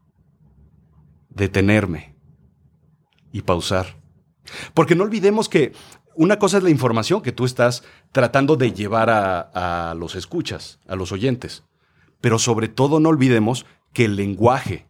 detenerme 1.28 2.16
y 3.30 3.42
pausar. 3.42 4.00
Porque 4.72 4.94
no 4.94 5.04
olvidemos 5.04 5.48
que 5.48 5.72
una 6.16 6.38
cosa 6.38 6.58
es 6.58 6.62
la 6.62 6.70
información 6.70 7.22
que 7.22 7.32
tú 7.32 7.44
estás 7.44 7.84
tratando 8.10 8.56
de 8.56 8.72
llevar 8.72 9.10
a, 9.10 9.94
los 9.96 10.14
escuchas, 10.16 10.78
a 10.86 10.96
los 10.96 11.12
oyentes. 11.12 11.62
Pero 12.20 12.38
sobre 12.38 12.68
todo 12.68 13.00
no 13.00 13.10
olvidemos 13.10 13.66
que 13.92 14.06
el 14.06 14.16
lenguaje 14.16 14.86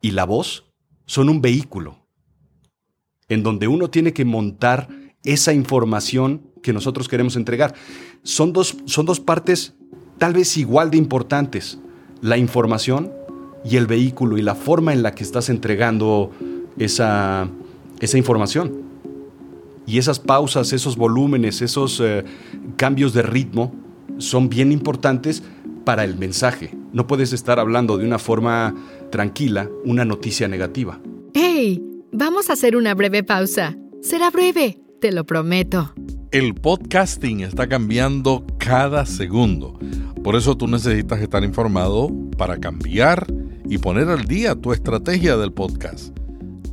y 0.00 0.12
la 0.12 0.24
voz 0.24 0.64
son 1.06 1.28
un 1.28 1.40
vehículo 1.40 2.06
en 3.28 3.42
donde 3.42 3.68
uno 3.68 3.90
tiene 3.90 4.12
que 4.12 4.24
montar 4.24 4.88
esa 5.24 5.52
información 5.52 6.50
que 6.62 6.72
nosotros 6.72 7.08
queremos 7.08 7.36
entregar. 7.36 7.74
Son 8.22 8.52
dos, 8.52 8.76
son 8.86 9.06
dos 9.06 9.20
partes 9.20 9.74
tal 10.18 10.32
vez 10.32 10.56
igual 10.56 10.90
de 10.90 10.96
importantes, 10.98 11.78
la 12.20 12.36
información 12.36 13.12
y 13.64 13.76
el 13.76 13.86
vehículo 13.86 14.38
y 14.38 14.42
la 14.42 14.54
forma 14.54 14.92
en 14.92 15.02
la 15.02 15.14
que 15.14 15.22
estás 15.22 15.48
entregando 15.48 16.30
esa, 16.78 17.48
esa 18.00 18.18
información. 18.18 18.87
Y 19.88 19.96
esas 19.96 20.20
pausas, 20.20 20.74
esos 20.74 20.98
volúmenes, 20.98 21.62
esos 21.62 21.98
eh, 22.04 22.22
cambios 22.76 23.14
de 23.14 23.22
ritmo 23.22 23.74
son 24.18 24.50
bien 24.50 24.70
importantes 24.70 25.42
para 25.86 26.04
el 26.04 26.18
mensaje. 26.18 26.76
No 26.92 27.06
puedes 27.06 27.32
estar 27.32 27.58
hablando 27.58 27.96
de 27.96 28.04
una 28.04 28.18
forma 28.18 28.74
tranquila 29.10 29.70
una 29.86 30.04
noticia 30.04 30.46
negativa. 30.46 31.00
¡Hey! 31.32 31.82
Vamos 32.12 32.50
a 32.50 32.52
hacer 32.52 32.76
una 32.76 32.94
breve 32.94 33.22
pausa. 33.22 33.78
Será 34.02 34.28
breve, 34.28 34.78
te 35.00 35.10
lo 35.10 35.24
prometo. 35.24 35.94
El 36.32 36.54
podcasting 36.54 37.40
está 37.40 37.66
cambiando 37.66 38.44
cada 38.58 39.06
segundo. 39.06 39.78
Por 40.22 40.36
eso 40.36 40.54
tú 40.54 40.68
necesitas 40.68 41.18
estar 41.22 41.42
informado 41.44 42.10
para 42.36 42.58
cambiar 42.58 43.26
y 43.66 43.78
poner 43.78 44.10
al 44.10 44.26
día 44.26 44.54
tu 44.54 44.74
estrategia 44.74 45.38
del 45.38 45.54
podcast. 45.54 46.14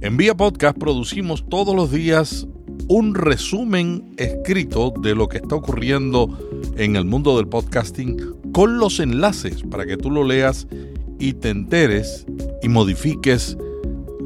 En 0.02 0.18
Vía 0.18 0.36
Podcast 0.36 0.78
producimos 0.78 1.46
todos 1.48 1.74
los 1.74 1.92
días 1.92 2.46
un 2.88 3.16
resumen 3.16 4.14
escrito 4.18 4.94
de 5.02 5.16
lo 5.16 5.28
que 5.28 5.38
está 5.38 5.56
ocurriendo 5.56 6.38
en 6.78 6.96
el 6.96 7.06
mundo 7.06 7.38
del 7.38 7.48
podcasting 7.48 8.18
con 8.52 8.78
los 8.78 9.00
enlaces 9.00 9.64
para 9.64 9.86
que 9.86 9.98
tú 9.98 10.12
lo 10.12 10.24
leas 10.24 10.68
y 11.20 11.34
te 11.34 11.50
enteres 11.50 12.26
y 12.62 12.70
modifiques 12.70 13.58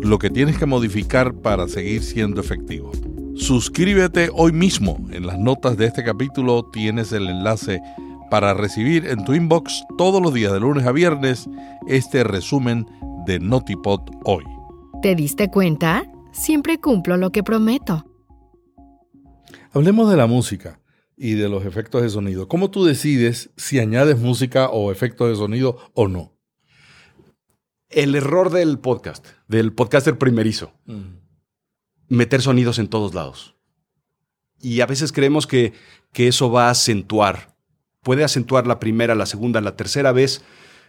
lo 0.02 0.20
que 0.20 0.30
tienes 0.30 0.58
que 0.58 0.66
modificar 0.66 1.34
para 1.34 1.68
seguir 1.68 2.04
siendo 2.04 2.42
efectivo. 2.42 2.92
Suscríbete 3.36 4.30
hoy 4.34 4.52
mismo. 4.52 4.98
En 5.12 5.26
las 5.26 5.40
notas 5.40 5.78
de 5.78 5.86
este 5.86 6.04
capítulo 6.04 6.66
tienes 6.72 7.12
el 7.12 7.30
enlace 7.30 7.82
para 8.30 8.54
recibir 8.54 9.06
en 9.08 9.24
tu 9.24 9.34
inbox 9.34 9.84
todos 9.98 10.22
los 10.22 10.34
días 10.34 10.52
de 10.52 10.60
lunes 10.60 10.86
a 10.86 10.92
viernes 10.92 11.50
este 11.88 12.24
resumen 12.24 12.86
de 13.26 13.40
Notipod 13.40 14.02
hoy. 14.26 14.44
¿Te 15.02 15.16
diste 15.16 15.50
cuenta? 15.50 16.04
Siempre 16.32 16.80
cumplo 16.80 17.18
lo 17.18 17.32
que 17.32 17.44
prometo. 17.44 18.09
Hablemos 19.72 20.10
de 20.10 20.18
la 20.18 20.28
música 20.28 20.80
y 21.16 21.34
de 21.34 21.50
los 21.50 21.66
efectos 21.66 22.02
de 22.02 22.10
sonido. 22.10 22.48
¿Cómo 22.48 22.72
tú 22.72 22.86
decides 22.86 23.52
si 23.58 23.80
añades 23.80 24.18
música 24.18 24.70
o 24.70 24.92
efectos 24.92 25.30
de 25.30 25.36
sonido 25.36 25.92
o 25.94 26.08
no? 26.08 26.34
El 27.90 28.16
error 28.16 28.52
del 28.52 28.80
podcast, 28.80 29.28
del 29.48 29.74
podcaster 29.74 30.18
primerizo, 30.18 30.74
meter 32.08 32.42
sonidos 32.42 32.80
en 32.80 32.88
todos 32.88 33.14
lados. 33.14 33.56
Y 34.62 34.82
a 34.82 34.86
veces 34.86 35.12
creemos 35.12 35.48
que, 35.48 35.74
que 36.14 36.28
eso 36.28 36.52
va 36.52 36.68
a 36.68 36.72
acentuar, 36.72 37.58
puede 38.02 38.24
acentuar 38.24 38.68
la 38.68 38.80
primera, 38.80 39.16
la 39.16 39.26
segunda, 39.26 39.62
la 39.62 39.76
tercera 39.76 40.12
vez 40.12 40.44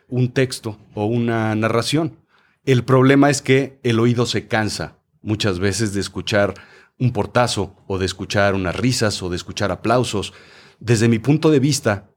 un 0.08 0.32
texto 0.32 0.78
o 0.94 1.06
una 1.06 1.54
narración. 1.54 2.18
El 2.64 2.84
problema 2.84 3.30
es 3.30 3.42
que 3.42 3.78
el 3.82 3.98
oído 3.98 4.26
se 4.26 4.46
cansa 4.46 4.98
muchas 5.22 5.58
veces 5.58 5.94
de 5.94 6.00
escuchar 6.00 6.54
un 7.00 7.12
portazo 7.12 7.74
o 7.86 7.98
de 7.98 8.06
escuchar 8.06 8.54
unas 8.54 8.76
risas 8.76 9.20
o 9.22 9.30
de 9.30 9.36
escuchar 9.36 9.72
aplausos. 9.72 10.32
Desde 10.78 11.08
mi 11.08 11.18
punto 11.18 11.50
de 11.50 11.58
vista, 11.58 12.10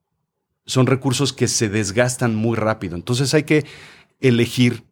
son 0.65 0.85
recursos 0.85 1.33
que 1.33 1.47
se 1.47 1.69
desgastan 1.69 2.35
muy 2.35 2.55
rápido. 2.55 2.95
Entonces 2.95 3.33
hay 3.33 3.43
que 3.43 3.65
elegir 4.19 4.83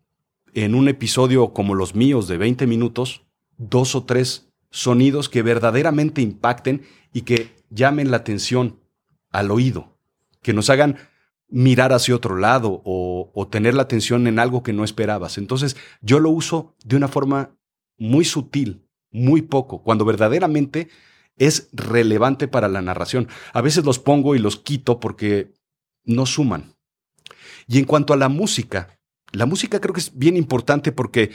en 0.54 0.76
un 0.76 0.88
episodio 0.88 1.54
como 1.54 1.76
los 1.76 1.96
míos 1.96 2.28
de 2.28 2.38
20 2.38 2.68
minutos, 2.68 3.24
dos 3.58 3.96
o 3.96 4.04
tres 4.04 4.50
sonidos 4.70 5.30
que 5.30 5.44
verdaderamente 5.44 6.22
impacten 6.22 6.84
y 7.14 7.22
que 7.22 7.56
llamen 7.70 8.12
la 8.12 8.18
atención 8.18 8.80
al 9.30 9.52
oído, 9.52 9.98
que 10.42 10.54
nos 10.54 10.70
hagan 10.70 10.98
mirar 11.50 11.92
hacia 11.94 12.16
otro 12.16 12.38
lado 12.38 12.82
o, 12.86 13.48
tener 13.52 13.74
la 13.74 13.82
atención 13.84 14.28
en 14.28 14.40
algo 14.40 14.64
que 14.64 14.72
no 14.72 14.86
esperabas. 14.86 15.38
Entonces 15.38 15.76
yo 16.02 16.20
lo 16.20 16.30
uso 16.30 16.76
de 16.86 16.96
una 16.96 17.10
forma 17.10 17.58
muy 17.98 18.24
sutil, 18.24 18.88
muy 19.12 19.42
poco, 19.42 19.84
cuando 19.84 20.06
verdaderamente 20.06 20.90
es 21.38 21.70
relevante 21.74 22.48
para 22.48 22.68
la 22.68 22.82
narración. 22.82 23.28
A 23.54 23.62
veces 23.62 23.86
los 23.86 24.00
pongo 24.00 24.36
y 24.36 24.40
los 24.40 24.58
quito 24.58 25.00
porque 25.00 25.54
no 26.04 26.26
suman. 26.26 26.76
Y 27.68 27.80
en 27.80 27.86
cuanto 27.86 28.14
a 28.14 28.18
la 28.18 28.30
música, 28.30 29.00
la 29.32 29.46
música 29.46 29.80
creo 29.80 29.94
que 29.94 30.02
es 30.02 30.18
bien 30.18 30.38
importante 30.38 30.92
porque 30.92 31.32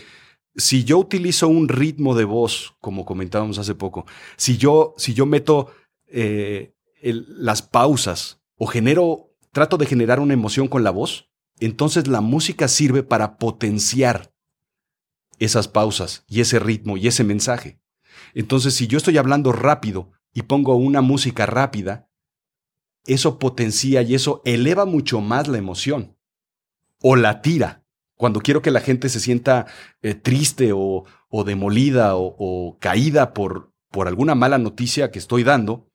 si 0.55 0.85
yo 0.85 0.99
utilizo 0.99 1.49
un 1.49 1.69
ritmo 1.69 2.15
de 2.15 2.25
voz, 2.25 2.75
como 2.81 3.05
comentábamos 3.05 3.59
hace 3.59 3.75
poco, 3.75 4.07
si 4.37 4.57
yo, 4.57 4.95
si 4.97 5.15
yo 5.15 5.27
meto 5.27 5.71
eh, 6.07 6.75
las 7.01 7.63
pausas 7.63 8.41
o 8.57 8.67
genero, 8.67 9.35
trato 9.53 9.77
de 9.77 9.87
generar 9.87 10.21
una 10.21 10.35
emoción 10.35 10.69
con 10.69 10.83
la 10.83 10.91
voz, 10.91 11.31
entonces 11.59 12.07
la 12.07 12.21
música 12.21 12.69
sirve 12.69 13.03
para 13.03 13.39
potenciar 13.39 14.33
esas 15.39 15.69
pausas 15.69 16.25
y 16.29 16.41
ese 16.41 16.59
ritmo 16.59 16.97
y 16.97 17.07
ese 17.07 17.25
mensaje. 17.25 17.79
Entonces, 18.35 18.75
si 18.75 18.87
yo 18.87 18.99
estoy 18.99 19.19
hablando 19.19 19.53
rápido 19.53 20.11
y 20.33 20.43
pongo 20.43 20.75
una 20.77 21.01
música 21.01 21.47
rápida, 21.47 22.09
eso 23.07 23.39
potencia 23.39 24.03
y 24.03 24.15
eso 24.15 24.43
eleva 24.45 24.85
mucho 24.85 25.21
más 25.21 25.49
la 25.49 25.59
emoción 25.59 26.17
o 27.01 27.17
la 27.17 27.41
tira. 27.41 27.85
Cuando 28.17 28.41
quiero 28.41 28.63
que 28.63 28.71
la 28.71 28.81
gente 28.81 29.09
se 29.09 29.21
sienta 29.21 29.67
eh, 30.03 30.15
triste 30.15 30.73
o, 30.75 31.05
demolida 31.45 32.17
o, 32.17 32.79
caída 32.81 33.35
por, 33.35 33.73
por 33.91 34.09
alguna 34.09 34.35
mala 34.35 34.57
noticia 34.57 35.11
que 35.11 35.19
estoy 35.19 35.45
dando, 35.45 35.91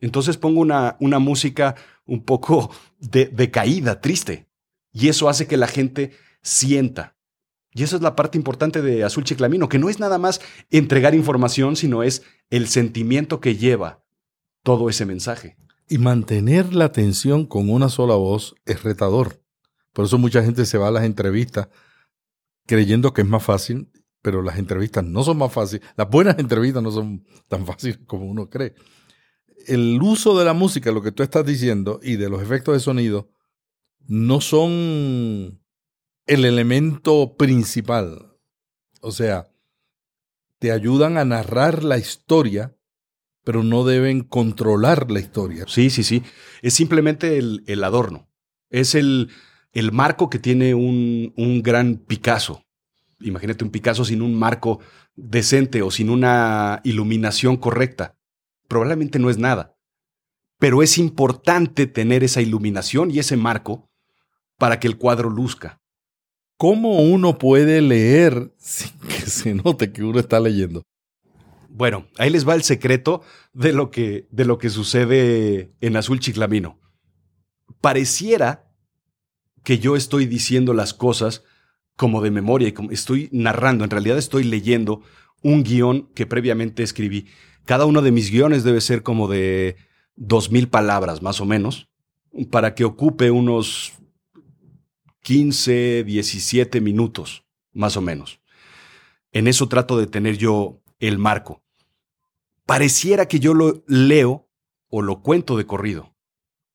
entonces 0.00 0.38
pongo 0.38 0.60
una, 0.60 0.96
una 1.00 1.18
música 1.18 1.76
un 2.06 2.24
poco 2.24 2.70
de 2.98 3.50
caída, 3.50 4.00
triste. 4.00 4.48
Y 4.92 5.08
eso 5.08 5.28
hace 5.28 5.46
que 5.46 5.58
la 5.58 5.66
gente 5.66 6.12
sienta. 6.42 7.15
Y 7.76 7.82
esa 7.82 7.96
es 7.96 8.02
la 8.02 8.16
parte 8.16 8.38
importante 8.38 8.80
de 8.80 9.04
Azul 9.04 9.24
Chiclamino, 9.24 9.68
que 9.68 9.78
no 9.78 9.90
es 9.90 10.00
nada 10.00 10.16
más 10.16 10.40
entregar 10.70 11.14
información, 11.14 11.76
sino 11.76 12.02
es 12.02 12.22
el 12.48 12.68
sentimiento 12.68 13.38
que 13.38 13.56
lleva 13.56 14.02
todo 14.62 14.88
ese 14.88 15.04
mensaje. 15.04 15.58
Y 15.86 15.98
mantener 15.98 16.72
la 16.72 16.86
atención 16.86 17.44
con 17.44 17.68
una 17.68 17.90
sola 17.90 18.14
voz 18.14 18.54
es 18.64 18.82
retador. 18.82 19.42
Por 19.92 20.06
eso 20.06 20.16
mucha 20.16 20.42
gente 20.42 20.64
se 20.64 20.78
va 20.78 20.88
a 20.88 20.90
las 20.90 21.04
entrevistas 21.04 21.68
creyendo 22.64 23.12
que 23.12 23.20
es 23.20 23.28
más 23.28 23.42
fácil, 23.42 23.90
pero 24.22 24.40
las 24.40 24.58
entrevistas 24.58 25.04
no 25.04 25.22
son 25.22 25.36
más 25.36 25.52
fáciles. 25.52 25.86
Las 25.98 26.08
buenas 26.08 26.38
entrevistas 26.38 26.82
no 26.82 26.90
son 26.90 27.26
tan 27.46 27.66
fáciles 27.66 27.98
como 28.06 28.24
uno 28.24 28.48
cree. 28.48 28.74
El 29.66 30.00
uso 30.00 30.38
de 30.38 30.46
la 30.46 30.54
música, 30.54 30.92
lo 30.92 31.02
que 31.02 31.12
tú 31.12 31.22
estás 31.22 31.44
diciendo, 31.44 32.00
y 32.02 32.16
de 32.16 32.30
los 32.30 32.40
efectos 32.40 32.72
de 32.72 32.80
sonido, 32.80 33.28
no 34.06 34.40
son 34.40 35.60
el 36.26 36.44
elemento 36.44 37.36
principal. 37.36 38.36
O 39.00 39.12
sea, 39.12 39.48
te 40.58 40.72
ayudan 40.72 41.18
a 41.18 41.24
narrar 41.24 41.84
la 41.84 41.98
historia, 41.98 42.76
pero 43.44 43.62
no 43.62 43.84
deben 43.84 44.22
controlar 44.22 45.10
la 45.10 45.20
historia. 45.20 45.64
Sí, 45.68 45.90
sí, 45.90 46.02
sí. 46.02 46.22
Es 46.62 46.74
simplemente 46.74 47.38
el, 47.38 47.84
adorno. 47.84 48.28
Es 48.70 48.94
el, 48.94 49.30
el 49.72 49.92
marco 49.92 50.28
que 50.28 50.40
tiene 50.40 50.74
un, 50.74 51.32
un 51.36 51.62
gran 51.62 51.96
Picasso. 51.96 52.64
Imagínate 53.20 53.64
un 53.64 53.70
Picasso 53.70 54.04
sin 54.04 54.22
un 54.22 54.34
marco 54.34 54.80
decente 55.14 55.82
o 55.82 55.90
sin 55.90 56.10
una 56.10 56.80
iluminación 56.82 57.56
correcta. 57.56 58.18
Probablemente 58.66 59.20
no 59.20 59.30
es 59.30 59.38
nada. 59.38 59.76
Pero 60.58 60.82
es 60.82 60.98
importante 60.98 61.86
tener 61.86 62.24
esa 62.24 62.40
iluminación 62.40 63.10
y 63.10 63.20
ese 63.20 63.36
marco 63.36 63.90
para 64.58 64.80
que 64.80 64.88
el 64.88 64.96
cuadro 64.96 65.30
luzca. 65.30 65.80
¿Cómo 66.56 67.02
uno 67.02 67.36
puede 67.36 67.82
leer 67.82 68.54
sin 68.58 68.98
que 69.08 69.26
se 69.26 69.54
note 69.54 69.92
que 69.92 70.02
uno 70.02 70.18
está 70.18 70.40
leyendo? 70.40 70.82
Bueno, 71.68 72.06
ahí 72.16 72.30
les 72.30 72.48
va 72.48 72.54
el 72.54 72.62
secreto 72.62 73.22
de 73.52 73.74
lo 73.74 73.90
que, 73.90 74.26
de 74.30 74.46
lo 74.46 74.56
que 74.56 74.70
sucede 74.70 75.74
en 75.82 75.96
Azul 75.96 76.20
Chiclamino. 76.20 76.80
Pareciera 77.82 78.72
que 79.62 79.78
yo 79.78 79.96
estoy 79.96 80.24
diciendo 80.24 80.72
las 80.72 80.94
cosas 80.94 81.44
como 81.96 82.22
de 82.22 82.30
memoria 82.30 82.68
y 82.68 82.72
como 82.72 82.90
estoy 82.90 83.28
narrando. 83.32 83.84
En 83.84 83.90
realidad 83.90 84.16
estoy 84.16 84.44
leyendo 84.44 85.02
un 85.42 85.62
guion 85.64 86.08
que 86.14 86.24
previamente 86.24 86.82
escribí. 86.82 87.26
Cada 87.66 87.84
uno 87.84 88.00
de 88.00 88.12
mis 88.12 88.30
guiones 88.30 88.64
debe 88.64 88.80
ser 88.80 89.02
como 89.02 89.28
de 89.28 89.76
dos 90.14 90.50
mil 90.50 90.68
palabras, 90.68 91.20
más 91.20 91.42
o 91.42 91.44
menos, 91.44 91.88
para 92.50 92.74
que 92.74 92.84
ocupe 92.84 93.30
unos 93.30 93.92
15, 95.26 96.04
17 96.04 96.80
minutos, 96.80 97.44
más 97.72 97.96
o 97.96 98.00
menos. 98.00 98.40
En 99.32 99.48
eso 99.48 99.68
trato 99.68 99.98
de 99.98 100.06
tener 100.06 100.38
yo 100.38 100.80
el 101.00 101.18
marco. 101.18 101.64
Pareciera 102.64 103.26
que 103.26 103.40
yo 103.40 103.52
lo 103.52 103.82
leo 103.88 104.48
o 104.88 105.02
lo 105.02 105.22
cuento 105.22 105.56
de 105.56 105.66
corrido. 105.66 106.14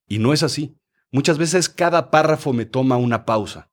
Y 0.06 0.20
no 0.20 0.34
es 0.34 0.44
así. 0.44 0.76
Muchas 1.12 1.38
veces 1.38 1.70
cada 1.70 2.12
párrafo 2.12 2.52
me 2.52 2.66
toma 2.66 2.98
una 2.98 3.24
pausa. 3.26 3.72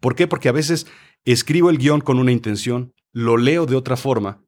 ¿Por 0.00 0.14
qué? 0.14 0.26
Porque 0.26 0.50
a 0.50 0.52
veces 0.52 0.86
escribo 1.24 1.70
el 1.70 1.78
guion 1.78 2.02
con 2.02 2.18
una 2.18 2.30
intención, 2.30 2.92
lo 3.10 3.38
leo 3.38 3.64
de 3.64 3.76
otra 3.76 3.96
forma, 3.96 4.44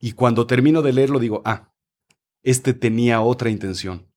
y 0.00 0.10
cuando 0.10 0.48
termino 0.48 0.82
de 0.82 0.92
leerlo 0.92 1.20
digo, 1.20 1.40
ah, 1.44 1.72
este 2.42 2.74
tenía 2.74 3.20
otra 3.20 3.48
intención. 3.48 4.12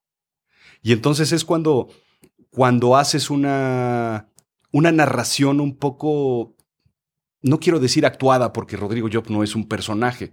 Y 0.82 0.92
entonces 0.92 1.34
es 1.34 1.46
cuando, 1.46 1.90
cuando 2.50 2.98
haces 2.98 3.30
una, 3.30 4.26
una 4.72 4.92
narración 4.92 5.60
un 5.60 5.76
poco, 5.76 6.56
no 7.42 7.60
quiero 7.60 7.80
decir 7.80 8.06
actuada, 8.06 8.54
porque 8.54 8.78
Rodrigo 8.78 9.10
Job 9.12 9.30
no 9.30 9.44
es 9.44 9.56
un 9.56 9.68
personaje, 9.68 10.32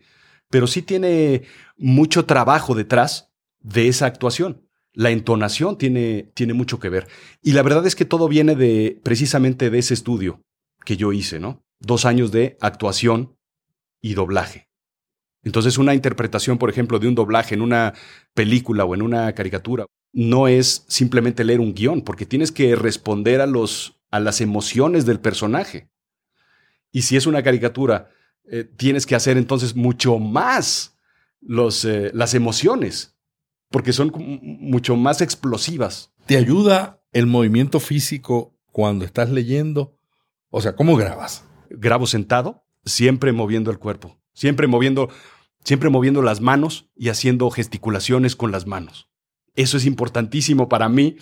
pero 0.50 0.66
sí 0.66 0.82
tiene 0.82 1.42
mucho 1.76 2.26
trabajo 2.26 2.74
detrás 2.74 3.30
de 3.60 3.88
esa 3.88 4.06
actuación 4.06 4.66
la 4.96 5.10
entonación 5.10 5.76
tiene, 5.76 6.32
tiene 6.34 6.54
mucho 6.54 6.80
que 6.80 6.88
ver. 6.88 7.06
Y 7.42 7.52
la 7.52 7.62
verdad 7.62 7.86
es 7.86 7.94
que 7.94 8.06
todo 8.06 8.28
viene 8.28 8.56
de 8.56 8.98
precisamente 9.04 9.70
de 9.70 9.78
ese 9.78 9.94
estudio 9.94 10.40
que 10.84 10.96
yo 10.96 11.12
hice, 11.12 11.38
¿no? 11.38 11.62
Dos 11.78 12.06
años 12.06 12.32
de 12.32 12.56
actuación 12.62 13.36
y 14.00 14.14
doblaje. 14.14 14.68
Entonces, 15.44 15.76
una 15.76 15.94
interpretación, 15.94 16.56
por 16.56 16.70
ejemplo, 16.70 16.98
de 16.98 17.08
un 17.08 17.14
doblaje 17.14 17.54
en 17.54 17.60
una 17.60 17.92
película 18.32 18.86
o 18.86 18.94
en 18.94 19.02
una 19.02 19.32
caricatura, 19.34 19.84
no 20.14 20.48
es 20.48 20.86
simplemente 20.88 21.44
leer 21.44 21.60
un 21.60 21.74
guion, 21.74 22.00
porque 22.00 22.24
tienes 22.24 22.50
que 22.50 22.74
responder 22.74 23.42
a, 23.42 23.46
los, 23.46 23.95
a 24.10 24.20
las 24.20 24.40
emociones 24.40 25.06
del 25.06 25.20
personaje. 25.20 25.90
Y 26.92 27.02
si 27.02 27.16
es 27.16 27.26
una 27.26 27.42
caricatura, 27.42 28.10
eh, 28.50 28.64
tienes 28.64 29.06
que 29.06 29.14
hacer 29.14 29.36
entonces 29.36 29.74
mucho 29.74 30.18
más 30.18 30.96
los, 31.40 31.84
eh, 31.84 32.10
las 32.14 32.34
emociones 32.34 33.16
porque 33.70 33.92
son 33.92 34.12
mucho 34.16 34.96
más 34.96 35.20
explosivas. 35.20 36.12
¿Te 36.26 36.36
ayuda 36.36 37.02
el 37.12 37.26
movimiento 37.26 37.80
físico 37.80 38.54
cuando 38.72 39.04
estás 39.04 39.30
leyendo? 39.30 39.96
O 40.50 40.60
sea, 40.60 40.76
¿cómo 40.76 40.96
grabas? 40.96 41.44
Grabo 41.70 42.06
sentado, 42.06 42.64
siempre 42.84 43.32
moviendo 43.32 43.70
el 43.70 43.78
cuerpo, 43.78 44.18
siempre 44.32 44.66
moviendo, 44.66 45.08
siempre 45.64 45.90
moviendo 45.90 46.22
las 46.22 46.40
manos 46.40 46.88
y 46.94 47.08
haciendo 47.08 47.50
gesticulaciones 47.50 48.36
con 48.36 48.52
las 48.52 48.66
manos. 48.66 49.08
Eso 49.56 49.76
es 49.76 49.86
importantísimo 49.86 50.68
para 50.68 50.88
mí, 50.88 51.16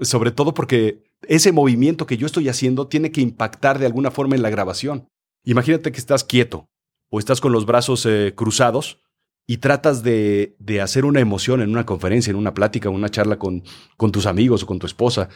sobre 0.00 0.32
todo 0.32 0.54
porque 0.54 1.09
ese 1.22 1.52
movimiento 1.52 2.06
que 2.06 2.16
yo 2.16 2.26
estoy 2.26 2.48
haciendo 2.48 2.88
tiene 2.88 3.12
que 3.12 3.20
impactar 3.20 3.78
de 3.78 3.86
alguna 3.86 4.10
forma 4.10 4.36
en 4.36 4.42
la 4.42 4.50
grabación. 4.50 5.08
Imagínate 5.44 5.92
que 5.92 5.98
estás 5.98 6.24
quieto 6.24 6.68
o 7.10 7.18
estás 7.18 7.40
con 7.40 7.52
los 7.52 7.66
brazos 7.66 8.06
eh, 8.06 8.34
cruzados 8.36 9.02
y 9.46 9.58
tratas 9.58 10.02
de, 10.02 10.54
hacer 10.82 11.04
una 11.04 11.20
emoción 11.20 11.60
en 11.60 11.70
una 11.70 11.84
conferencia, 11.84 12.30
en 12.30 12.36
una 12.36 12.54
plática, 12.54 12.88
en 12.88 12.94
una 12.94 13.08
charla 13.08 13.38
con, 13.38 13.64
con 13.96 14.12
tus 14.12 14.26
amigos 14.26 14.62
o 14.62 14.66
con 14.66 14.78
tu 14.78 14.86
esposa, 14.86 15.28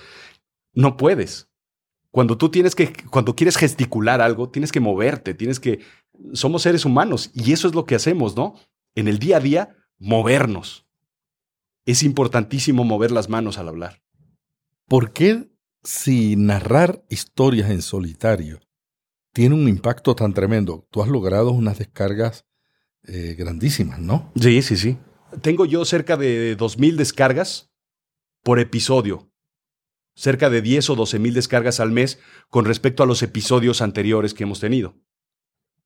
no 0.72 0.96
puedes. 0.96 1.48
Cuando 2.12 2.38
tú 2.38 2.48
tienes 2.48 2.76
que, 2.76 2.92
cuando 3.10 3.34
quieres 3.34 3.56
gesticular 3.56 4.20
algo, 4.20 4.50
tienes 4.50 4.70
que 4.70 4.78
moverte, 4.78 5.34
tienes 5.34 5.58
que, 5.58 5.80
somos 6.32 6.62
seres 6.62 6.84
humanos 6.84 7.30
y 7.34 7.52
eso 7.52 7.66
es 7.66 7.74
lo 7.74 7.86
que 7.86 7.96
hacemos, 7.96 8.36
¿no? 8.36 8.54
En 8.94 9.08
el 9.08 9.18
día 9.18 9.38
a 9.38 9.40
día, 9.40 9.76
movernos. 9.98 10.86
Es 11.86 12.04
importantísimo 12.04 12.84
mover 12.84 13.10
las 13.10 13.28
manos 13.28 13.58
al 13.58 13.68
hablar. 13.68 14.00
¿Por 14.86 15.12
qué 15.12 15.50
si 15.84 16.36
narrar 16.36 17.04
historias 17.08 17.70
en 17.70 17.82
solitario 17.82 18.60
tiene 19.32 19.54
un 19.54 19.68
impacto 19.68 20.14
tan 20.16 20.32
tremendo. 20.32 20.86
Tú 20.90 21.02
has 21.02 21.08
logrado 21.08 21.50
unas 21.50 21.78
descargas 21.78 22.46
eh, 23.06 23.34
grandísimas, 23.38 23.98
¿no? 23.98 24.32
Sí, 24.40 24.62
sí, 24.62 24.76
sí. 24.76 24.96
Tengo 25.42 25.66
yo 25.66 25.84
cerca 25.84 26.16
de 26.16 26.56
2.000 26.56 26.96
descargas 26.96 27.70
por 28.42 28.60
episodio. 28.60 29.30
Cerca 30.14 30.48
de 30.48 30.62
10 30.62 30.90
o 30.90 30.94
12 30.94 31.18
mil 31.18 31.34
descargas 31.34 31.80
al 31.80 31.90
mes 31.90 32.20
con 32.48 32.64
respecto 32.66 33.02
a 33.02 33.06
los 33.06 33.24
episodios 33.24 33.82
anteriores 33.82 34.32
que 34.32 34.44
hemos 34.44 34.60
tenido. 34.60 34.94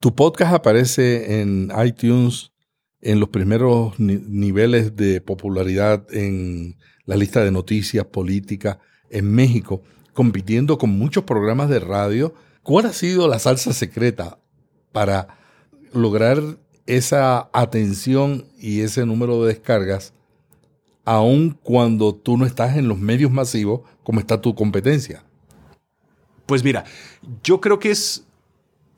Tu 0.00 0.14
podcast 0.14 0.52
aparece 0.52 1.40
en 1.40 1.72
iTunes 1.82 2.52
en 3.00 3.20
los 3.20 3.30
primeros 3.30 3.98
niveles 3.98 4.96
de 4.96 5.22
popularidad 5.22 6.06
en 6.12 6.76
la 7.04 7.16
lista 7.16 7.42
de 7.42 7.50
noticias 7.50 8.04
políticas 8.04 8.78
en 9.10 9.32
México, 9.32 9.82
compitiendo 10.12 10.78
con 10.78 10.90
muchos 10.90 11.24
programas 11.24 11.68
de 11.68 11.80
radio. 11.80 12.34
¿Cuál 12.62 12.86
ha 12.86 12.92
sido 12.92 13.28
la 13.28 13.38
salsa 13.38 13.72
secreta 13.72 14.38
para 14.92 15.38
lograr 15.92 16.42
esa 16.86 17.48
atención 17.52 18.46
y 18.58 18.80
ese 18.80 19.04
número 19.06 19.42
de 19.42 19.54
descargas, 19.54 20.14
aun 21.04 21.58
cuando 21.62 22.14
tú 22.14 22.36
no 22.36 22.46
estás 22.46 22.76
en 22.76 22.88
los 22.88 22.98
medios 22.98 23.30
masivos 23.30 23.82
como 24.02 24.20
está 24.20 24.40
tu 24.40 24.54
competencia? 24.54 25.24
Pues 26.46 26.64
mira, 26.64 26.84
yo 27.44 27.60
creo 27.60 27.78
que 27.78 27.90
es, 27.90 28.24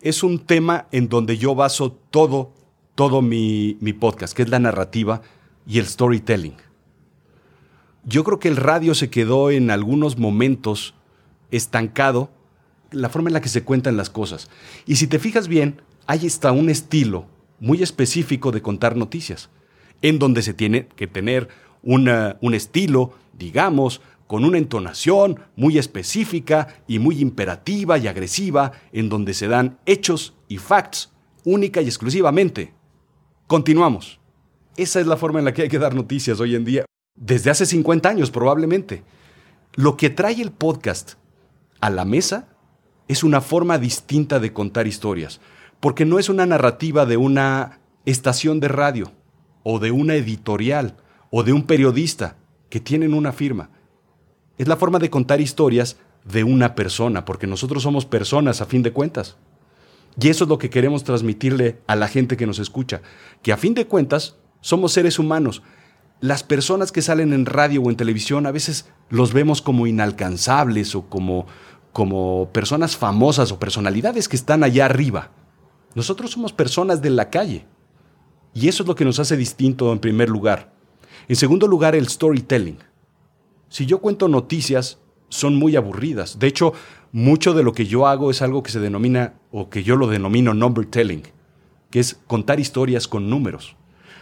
es 0.01 0.23
un 0.23 0.39
tema 0.39 0.87
en 0.93 1.09
donde 1.09 1.37
yo 1.37 1.55
baso 1.55 1.93
todo, 2.11 2.53
todo 2.95 3.23
mi, 3.23 3.77
mi 3.81 3.93
podcast, 3.93 4.35
que 4.35 4.43
es 4.43 4.49
la 4.49 4.61
narrativa 4.61 5.21
y 5.67 5.81
el 5.81 5.87
storytelling. 5.87 6.55
Yo 8.05 8.25
creo 8.25 8.39
que 8.39 8.49
el 8.49 8.57
radio 8.57 8.95
se 8.95 9.11
quedó 9.11 9.51
en 9.51 9.71
algunos 9.71 10.19
momentos 10.19 10.95
estancado 11.51 12.31
la 12.91 13.09
forma 13.09 13.29
en 13.29 13.35
la 13.35 13.41
que 13.41 13.49
se 13.49 13.63
cuentan 13.63 13.97
las 13.97 14.11
cosas. 14.11 14.49
Y 14.87 14.97
si 14.97 15.07
te 15.07 15.19
fijas 15.19 15.49
bien, 15.49 15.83
hay 16.07 16.27
está 16.27 16.53
un 16.53 16.71
estilo 16.71 17.27
muy 17.61 17.83
específico 17.83 18.53
de 18.53 18.63
contar 18.63 18.97
noticias, 18.97 19.51
en 20.03 20.19
donde 20.19 20.43
se 20.43 20.55
tiene 20.55 20.89
que 20.97 21.07
tener 21.07 21.49
un 21.83 22.55
estilo, 22.55 23.13
digamos, 23.39 24.01
con 24.27 24.45
una 24.45 24.59
entonación 24.59 25.41
muy 25.57 25.77
específica 25.77 26.83
y 26.87 26.99
muy 26.99 27.21
imperativa 27.21 27.99
y 27.99 28.07
agresiva, 28.07 28.73
en 28.93 29.09
donde 29.09 29.35
se 29.35 29.49
dan 29.49 29.79
hechos 29.87 30.35
y 30.49 30.59
facts 30.59 31.13
única 31.45 31.83
y 31.83 31.87
exclusivamente. 31.87 32.73
Continuamos. 33.47 34.21
Esa 34.77 35.01
es 35.01 35.07
la 35.07 35.17
forma 35.17 35.41
en 35.41 35.45
la 35.45 35.53
que 35.53 35.63
hay 35.63 35.69
que 35.69 35.79
dar 35.79 35.95
noticias 35.95 36.41
hoy 36.41 36.55
en 36.55 36.65
día, 36.65 36.85
desde 37.21 37.51
hace 37.51 37.67
50 37.67 38.09
años 38.09 38.33
probablemente. 38.33 39.05
Lo 39.75 39.97
que 39.97 40.11
trae 40.11 40.43
el 40.43 40.51
podcast 40.51 41.13
a 41.81 41.91
la 41.91 42.05
mesa 42.05 42.49
es 43.07 43.23
una 43.23 43.41
forma 43.41 43.79
distinta 43.79 44.41
de 44.41 44.53
contar 44.53 44.89
historias 44.89 45.41
porque 45.81 46.05
no 46.05 46.19
es 46.19 46.29
una 46.29 46.47
narrativa 46.47 47.07
de 47.07 47.17
una 47.17 47.81
estación 48.05 48.61
de 48.61 48.69
radio 48.69 49.13
o 49.63 49.79
de 49.79 49.91
una 49.91 50.15
editorial 50.15 50.97
o 51.31 51.43
de 51.43 51.53
un 51.53 51.67
periodista 51.67 52.37
que 52.69 52.81
tienen 52.81 53.15
una 53.15 53.33
firma. 53.33 53.71
Es 54.59 54.69
la 54.69 54.77
forma 54.77 54.99
de 54.99 55.11
contar 55.11 55.41
historias 55.41 55.97
de 56.25 56.45
una 56.45 56.75
persona, 56.75 57.25
porque 57.25 57.47
nosotros 57.47 57.83
somos 57.83 58.05
personas 58.05 58.61
a 58.61 58.67
fin 58.67 58.83
de 58.83 58.93
cuentas. 58.93 59.37
Y 60.21 60.29
eso 60.29 60.45
es 60.45 60.51
lo 60.51 60.59
que 60.59 60.71
queremos 60.71 61.03
transmitirle 61.03 61.81
a 61.87 61.97
la 61.97 62.09
gente 62.09 62.37
que 62.37 62.47
nos 62.47 62.59
escucha, 62.59 63.01
que 63.43 63.53
a 63.53 63.57
fin 63.57 63.73
de 63.73 63.87
cuentas 63.87 64.37
somos 64.61 64.93
seres 64.93 65.19
humanos. 65.19 65.63
Las 66.21 66.43
personas 66.43 66.93
que 66.93 67.03
salen 67.03 67.33
en 67.33 67.47
radio 67.47 67.83
o 67.83 67.91
en 67.91 67.97
televisión 67.97 68.47
a 68.47 68.53
veces 68.53 68.91
los 69.09 69.33
vemos 69.33 69.63
como 69.63 69.87
inalcanzables 69.87 70.95
o 70.95 71.09
como, 71.09 71.47
como 71.93 72.51
personas 72.53 72.97
famosas 72.97 73.53
o 73.53 73.59
personalidades 73.59 74.29
que 74.29 74.37
están 74.37 74.63
allá 74.63 74.85
arriba. 74.85 75.31
Nosotros 75.95 76.31
somos 76.31 76.53
personas 76.53 77.01
de 77.01 77.11
la 77.11 77.31
calle. 77.31 77.67
Y 78.53 78.69
eso 78.69 78.83
es 78.83 78.89
lo 78.89 78.95
que 78.95 79.05
nos 79.05 79.19
hace 79.19 79.37
distinto 79.37 79.93
en 79.93 79.99
primer 79.99 80.29
lugar. 80.29 80.73
En 81.29 81.37
segundo 81.37 81.67
lugar, 81.67 81.95
el 81.95 82.09
storytelling. 82.09 82.79
Si 83.69 83.87
yo 83.87 84.01
cuento 84.01 84.29
noticias, 84.29 84.99
son 85.29 85.55
muy 85.55 85.77
aburridas. 85.77 86.39
De 86.39 86.49
hecho, 86.49 86.75
mucho 87.13 87.55
de 87.55 87.63
lo 87.63 87.73
que 87.73 87.87
yo 87.87 88.07
hago 88.07 88.31
es 88.31 88.43
algo 88.43 88.63
que 88.63 88.73
se 88.73 88.81
denomina, 88.81 89.35
o 89.53 89.71
que 89.71 89.83
yo 89.83 89.97
lo 89.97 90.09
denomino 90.09 90.55
number 90.55 90.85
telling, 90.87 91.23
que 91.91 92.01
es 92.01 92.19
contar 92.27 92.61
historias 92.61 93.09
con 93.09 93.31
números. 93.31 93.77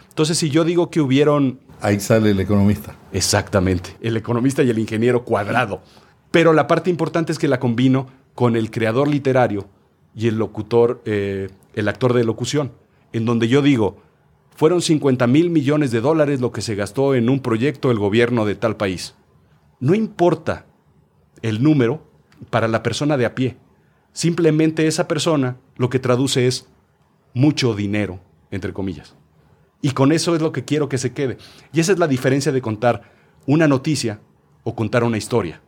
Entonces, 0.07 0.37
si 0.37 0.49
yo 0.49 0.63
digo 0.63 0.89
que 0.89 1.01
hubieron... 1.01 1.59
Ahí 1.81 1.99
sale 1.99 2.31
el 2.31 2.39
economista. 2.39 2.95
Exactamente, 3.13 3.95
el 4.01 4.17
economista 4.17 4.63
y 4.63 4.69
el 4.69 4.79
ingeniero 4.79 5.23
cuadrado. 5.23 5.81
Pero 6.31 6.53
la 6.53 6.67
parte 6.67 6.89
importante 6.89 7.31
es 7.31 7.39
que 7.39 7.47
la 7.47 7.59
combino 7.59 8.07
con 8.35 8.55
el 8.55 8.69
creador 8.69 9.07
literario 9.07 9.67
y 10.15 10.27
el 10.27 10.37
locutor, 10.37 11.01
eh, 11.05 11.49
el 11.73 11.87
actor 11.87 12.13
de 12.13 12.23
locución, 12.23 12.71
en 13.13 13.25
donde 13.25 13.47
yo 13.47 13.61
digo, 13.61 13.97
fueron 14.55 14.81
50 14.81 15.25
mil 15.27 15.49
millones 15.49 15.91
de 15.91 16.01
dólares 16.01 16.41
lo 16.41 16.51
que 16.51 16.61
se 16.61 16.75
gastó 16.75 17.15
en 17.15 17.29
un 17.29 17.39
proyecto 17.39 17.91
el 17.91 17.97
gobierno 17.97 18.45
de 18.45 18.55
tal 18.55 18.75
país. 18.75 19.15
No 19.79 19.95
importa 19.95 20.65
el 21.41 21.63
número 21.63 22.03
para 22.49 22.67
la 22.67 22.83
persona 22.83 23.15
de 23.17 23.25
a 23.25 23.35
pie. 23.35 23.57
Simplemente 24.11 24.87
esa 24.87 25.07
persona 25.07 25.57
lo 25.77 25.89
que 25.89 25.99
traduce 25.99 26.47
es 26.47 26.67
mucho 27.33 27.73
dinero, 27.73 28.19
entre 28.51 28.73
comillas. 28.73 29.15
Y 29.81 29.91
con 29.91 30.11
eso 30.11 30.35
es 30.35 30.41
lo 30.41 30.51
que 30.51 30.65
quiero 30.65 30.89
que 30.89 30.97
se 30.97 31.13
quede. 31.13 31.37
Y 31.71 31.79
esa 31.79 31.93
es 31.93 31.99
la 31.99 32.07
diferencia 32.07 32.51
de 32.51 32.61
contar 32.61 33.11
una 33.45 33.67
noticia 33.67 34.19
o 34.63 34.75
contar 34.75 35.03
una 35.03 35.17
historia. 35.17 35.61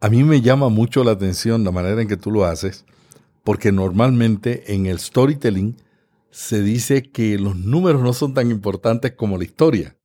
A 0.00 0.08
mí 0.08 0.22
me 0.22 0.40
llama 0.40 0.68
mucho 0.68 1.04
la 1.04 1.12
atención 1.12 1.64
la 1.64 1.70
manera 1.70 2.02
en 2.02 2.08
que 2.08 2.16
tú 2.16 2.30
lo 2.30 2.44
haces, 2.44 2.84
porque 3.42 3.72
normalmente 3.72 4.74
en 4.74 4.86
el 4.86 4.98
storytelling 4.98 5.76
se 6.30 6.62
dice 6.62 7.02
que 7.04 7.38
los 7.38 7.56
números 7.56 8.02
no 8.02 8.12
son 8.12 8.34
tan 8.34 8.50
importantes 8.50 9.12
como 9.12 9.38
la 9.38 9.44
historia. 9.44 9.96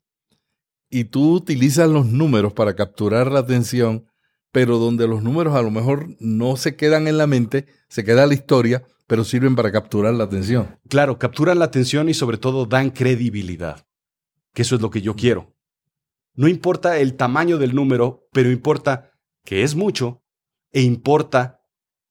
Y 0.89 1.05
tú 1.05 1.33
utilizas 1.33 1.89
los 1.89 2.05
números 2.05 2.53
para 2.53 2.75
capturar 2.75 3.31
la 3.31 3.39
atención, 3.39 4.05
pero 4.51 4.77
donde 4.77 5.07
los 5.07 5.23
números 5.23 5.55
a 5.55 5.61
lo 5.61 5.71
mejor 5.71 6.15
no 6.19 6.55
se 6.55 6.75
quedan 6.75 7.07
en 7.07 7.17
la 7.17 7.27
mente, 7.27 7.65
se 7.87 8.03
queda 8.03 8.27
la 8.27 8.33
historia, 8.35 8.83
pero 9.09 9.23
sirven 9.23 9.55
para 9.55 9.71
capturar 9.71 10.13
la 10.13 10.25
atención. 10.25 10.77
Claro, 10.87 11.17
capturan 11.17 11.57
la 11.57 11.65
atención 11.65 12.09
y 12.09 12.13
sobre 12.13 12.37
todo 12.37 12.67
dan 12.67 12.91
credibilidad, 12.91 13.87
que 14.53 14.61
eso 14.61 14.75
es 14.75 14.81
lo 14.81 14.91
que 14.91 15.01
yo 15.01 15.15
quiero. 15.15 15.55
No 16.35 16.47
importa 16.47 16.99
el 16.99 17.15
tamaño 17.15 17.57
del 17.57 17.73
número, 17.73 18.29
pero 18.31 18.51
importa 18.51 19.13
que 19.43 19.63
es 19.63 19.73
mucho 19.73 20.21
e 20.71 20.83
importa 20.83 21.65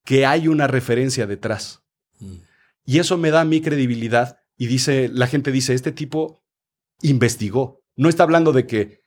que 0.05 0.27
hay 0.27 0.49
una 0.49 0.67
referencia 0.67 1.29
detrás. 1.29 1.85
Mm. 2.19 2.39
Y 2.85 2.99
eso 2.99 3.17
me 3.17 3.31
da 3.31 3.45
mi 3.45 3.61
credibilidad 3.61 4.41
y 4.57 4.67
dice, 4.67 5.09
la 5.09 5.29
gente 5.29 5.53
dice, 5.53 5.75
este 5.75 5.93
tipo 5.93 6.45
investigó. 7.01 7.81
No 7.95 8.09
está 8.09 8.25
hablando 8.25 8.53
de 8.53 8.67
que 8.67 9.05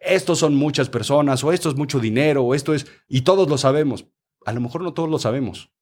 estos 0.00 0.38
son 0.38 0.54
muchas 0.54 0.90
personas 0.90 1.42
o 1.42 1.50
esto 1.50 1.70
es 1.70 1.76
mucho 1.76 1.98
dinero 1.98 2.42
o 2.44 2.54
esto 2.54 2.74
es, 2.74 2.86
y 3.08 3.22
todos 3.22 3.48
lo 3.48 3.56
sabemos. 3.56 4.06
A 4.44 4.52
lo 4.52 4.60
mejor 4.60 4.82
no 4.82 4.92
todos 4.92 5.08
lo 5.08 5.18
sabemos. 5.18 5.72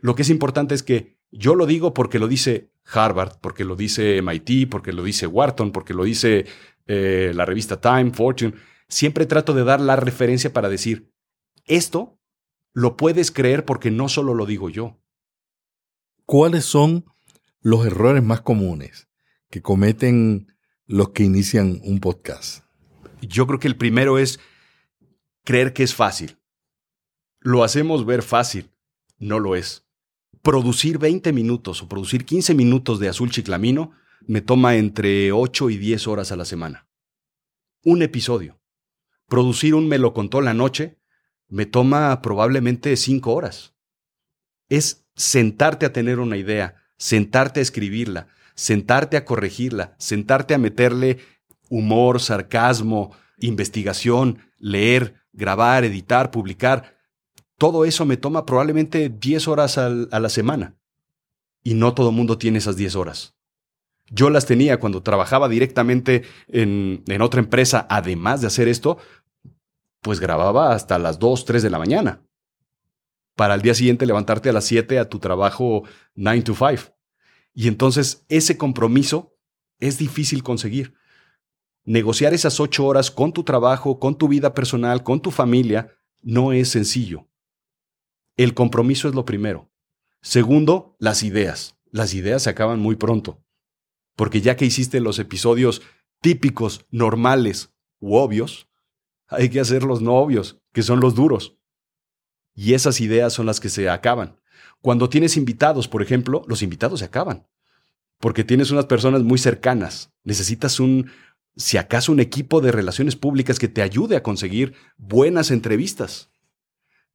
Lo 0.00 0.14
que 0.14 0.22
es 0.22 0.30
importante 0.30 0.74
es 0.74 0.82
que 0.82 1.18
yo 1.30 1.54
lo 1.54 1.66
digo 1.66 1.94
porque 1.94 2.18
lo 2.18 2.28
dice 2.28 2.72
Harvard, 2.92 3.38
porque 3.40 3.64
lo 3.64 3.76
dice 3.76 4.20
MIT, 4.20 4.68
porque 4.68 4.92
lo 4.92 5.02
dice 5.02 5.26
Wharton, 5.26 5.72
porque 5.72 5.94
lo 5.94 6.04
dice 6.04 6.46
eh, 6.86 7.32
la 7.34 7.44
revista 7.44 7.80
Time, 7.80 8.12
Fortune. 8.12 8.54
Siempre 8.88 9.26
trato 9.26 9.54
de 9.54 9.64
dar 9.64 9.80
la 9.80 9.96
referencia 9.96 10.52
para 10.52 10.68
decir, 10.68 11.12
esto 11.66 12.18
lo 12.72 12.96
puedes 12.96 13.30
creer 13.30 13.64
porque 13.64 13.90
no 13.90 14.08
solo 14.08 14.34
lo 14.34 14.46
digo 14.46 14.68
yo. 14.70 15.00
¿Cuáles 16.24 16.64
son 16.64 17.04
los 17.60 17.86
errores 17.86 18.22
más 18.22 18.40
comunes 18.40 19.08
que 19.50 19.62
cometen 19.62 20.56
los 20.86 21.10
que 21.10 21.24
inician 21.24 21.80
un 21.84 22.00
podcast? 22.00 22.64
Yo 23.20 23.46
creo 23.46 23.58
que 23.58 23.68
el 23.68 23.76
primero 23.76 24.18
es 24.18 24.40
creer 25.44 25.72
que 25.72 25.82
es 25.82 25.94
fácil. 25.94 26.38
Lo 27.40 27.64
hacemos 27.64 28.06
ver 28.06 28.22
fácil. 28.22 28.70
No 29.18 29.38
lo 29.38 29.54
es. 29.54 29.86
Producir 30.42 30.98
20 30.98 31.32
minutos 31.32 31.82
o 31.82 31.88
producir 31.88 32.24
15 32.24 32.54
minutos 32.54 32.98
de 32.98 33.08
azul 33.08 33.30
chiclamino 33.30 33.92
me 34.26 34.40
toma 34.40 34.76
entre 34.76 35.32
8 35.32 35.70
y 35.70 35.76
10 35.76 36.06
horas 36.06 36.32
a 36.32 36.36
la 36.36 36.44
semana. 36.44 36.88
Un 37.84 38.02
episodio. 38.02 38.60
Producir 39.28 39.74
un 39.74 39.88
me 39.88 39.98
lo 39.98 40.12
la 40.42 40.54
noche 40.54 40.98
me 41.48 41.66
toma 41.66 42.22
probablemente 42.22 42.96
cinco 42.96 43.34
horas. 43.34 43.74
Es 44.68 45.06
sentarte 45.16 45.84
a 45.84 45.92
tener 45.92 46.20
una 46.20 46.36
idea, 46.36 46.76
sentarte 46.96 47.60
a 47.60 47.62
escribirla, 47.62 48.28
sentarte 48.54 49.16
a 49.16 49.24
corregirla, 49.24 49.94
sentarte 49.98 50.54
a 50.54 50.58
meterle 50.58 51.18
humor, 51.68 52.20
sarcasmo, 52.20 53.16
investigación, 53.38 54.38
leer, 54.58 55.22
grabar, 55.32 55.84
editar, 55.84 56.30
publicar. 56.30 56.99
Todo 57.60 57.84
eso 57.84 58.06
me 58.06 58.16
toma 58.16 58.46
probablemente 58.46 59.10
10 59.10 59.46
horas 59.46 59.76
a 59.76 59.90
la 59.90 60.28
semana. 60.30 60.78
Y 61.62 61.74
no 61.74 61.92
todo 61.92 62.08
el 62.08 62.16
mundo 62.16 62.38
tiene 62.38 62.56
esas 62.56 62.74
10 62.78 62.96
horas. 62.96 63.34
Yo 64.06 64.30
las 64.30 64.46
tenía 64.46 64.80
cuando 64.80 65.02
trabajaba 65.02 65.46
directamente 65.46 66.22
en, 66.48 67.02
en, 67.06 67.20
otra 67.20 67.38
empresa, 67.38 67.86
además 67.90 68.40
de 68.40 68.46
hacer 68.46 68.66
esto, 68.66 68.96
pues 70.00 70.20
grababa 70.20 70.72
hasta 70.72 70.98
las 70.98 71.18
2, 71.18 71.44
3 71.44 71.62
de 71.62 71.68
la 71.68 71.78
mañana. 71.78 72.22
para 73.36 73.52
al 73.52 73.60
día 73.60 73.74
siguiente 73.74 74.06
levantarte 74.06 74.48
a 74.48 74.54
las 74.54 74.64
7 74.64 74.98
a 74.98 75.10
tu 75.10 75.18
trabajo 75.18 75.82
9 76.14 76.40
to 76.40 76.54
5. 76.54 76.96
Y 77.52 77.68
entonces 77.68 78.24
ese 78.30 78.56
compromiso 78.56 79.36
es 79.80 79.98
difícil 79.98 80.42
conseguir. 80.42 80.94
Negociar 81.84 82.32
esas 82.32 82.58
ocho 82.58 82.86
horas 82.86 83.10
con 83.10 83.34
tu 83.34 83.44
trabajo, 83.44 83.98
con 83.98 84.16
tu 84.16 84.28
vida 84.28 84.54
personal, 84.54 85.02
con 85.02 85.20
tu 85.20 85.30
familia, 85.30 85.94
no 86.22 86.54
es 86.54 86.70
sencillo. 86.70 87.29
El 88.40 88.54
compromiso 88.54 89.06
es 89.06 89.14
lo 89.14 89.26
primero. 89.26 89.70
Segundo, 90.22 90.96
las 90.98 91.22
ideas. 91.24 91.76
Las 91.90 92.14
ideas 92.14 92.44
se 92.44 92.48
acaban 92.48 92.80
muy 92.80 92.96
pronto. 92.96 93.44
Porque 94.16 94.40
ya 94.40 94.56
que 94.56 94.64
hiciste 94.64 94.98
los 95.00 95.18
episodios 95.18 95.82
típicos, 96.22 96.86
normales 96.90 97.74
u 97.98 98.16
obvios, 98.16 98.66
hay 99.28 99.50
que 99.50 99.60
hacer 99.60 99.82
los 99.82 100.00
no 100.00 100.14
obvios, 100.14 100.58
que 100.72 100.82
son 100.82 101.00
los 101.00 101.14
duros. 101.14 101.58
Y 102.54 102.72
esas 102.72 103.02
ideas 103.02 103.34
son 103.34 103.44
las 103.44 103.60
que 103.60 103.68
se 103.68 103.90
acaban. 103.90 104.40
Cuando 104.80 105.10
tienes 105.10 105.36
invitados, 105.36 105.86
por 105.86 106.00
ejemplo, 106.00 106.42
los 106.48 106.62
invitados 106.62 107.00
se 107.00 107.04
acaban. 107.04 107.46
Porque 108.20 108.42
tienes 108.42 108.70
unas 108.70 108.86
personas 108.86 109.22
muy 109.22 109.36
cercanas. 109.36 110.14
Necesitas 110.24 110.80
un, 110.80 111.10
si 111.56 111.76
acaso, 111.76 112.10
un 112.10 112.20
equipo 112.20 112.62
de 112.62 112.72
relaciones 112.72 113.16
públicas 113.16 113.58
que 113.58 113.68
te 113.68 113.82
ayude 113.82 114.16
a 114.16 114.22
conseguir 114.22 114.72
buenas 114.96 115.50
entrevistas. 115.50 116.30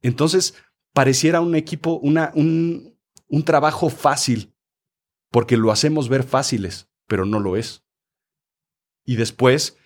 Entonces, 0.02 0.54
pareciera 0.96 1.42
un 1.42 1.54
equipo, 1.54 1.98
una, 2.02 2.32
un, 2.34 2.96
un 3.28 3.44
trabajo 3.44 3.90
fácil, 3.90 4.54
porque 5.30 5.58
lo 5.58 5.70
hacemos 5.70 6.08
ver 6.08 6.22
fáciles, 6.22 6.88
pero 7.06 7.26
no 7.26 7.38
lo 7.38 7.58
es. 7.58 7.84
Y 9.04 9.16
después, 9.16 9.76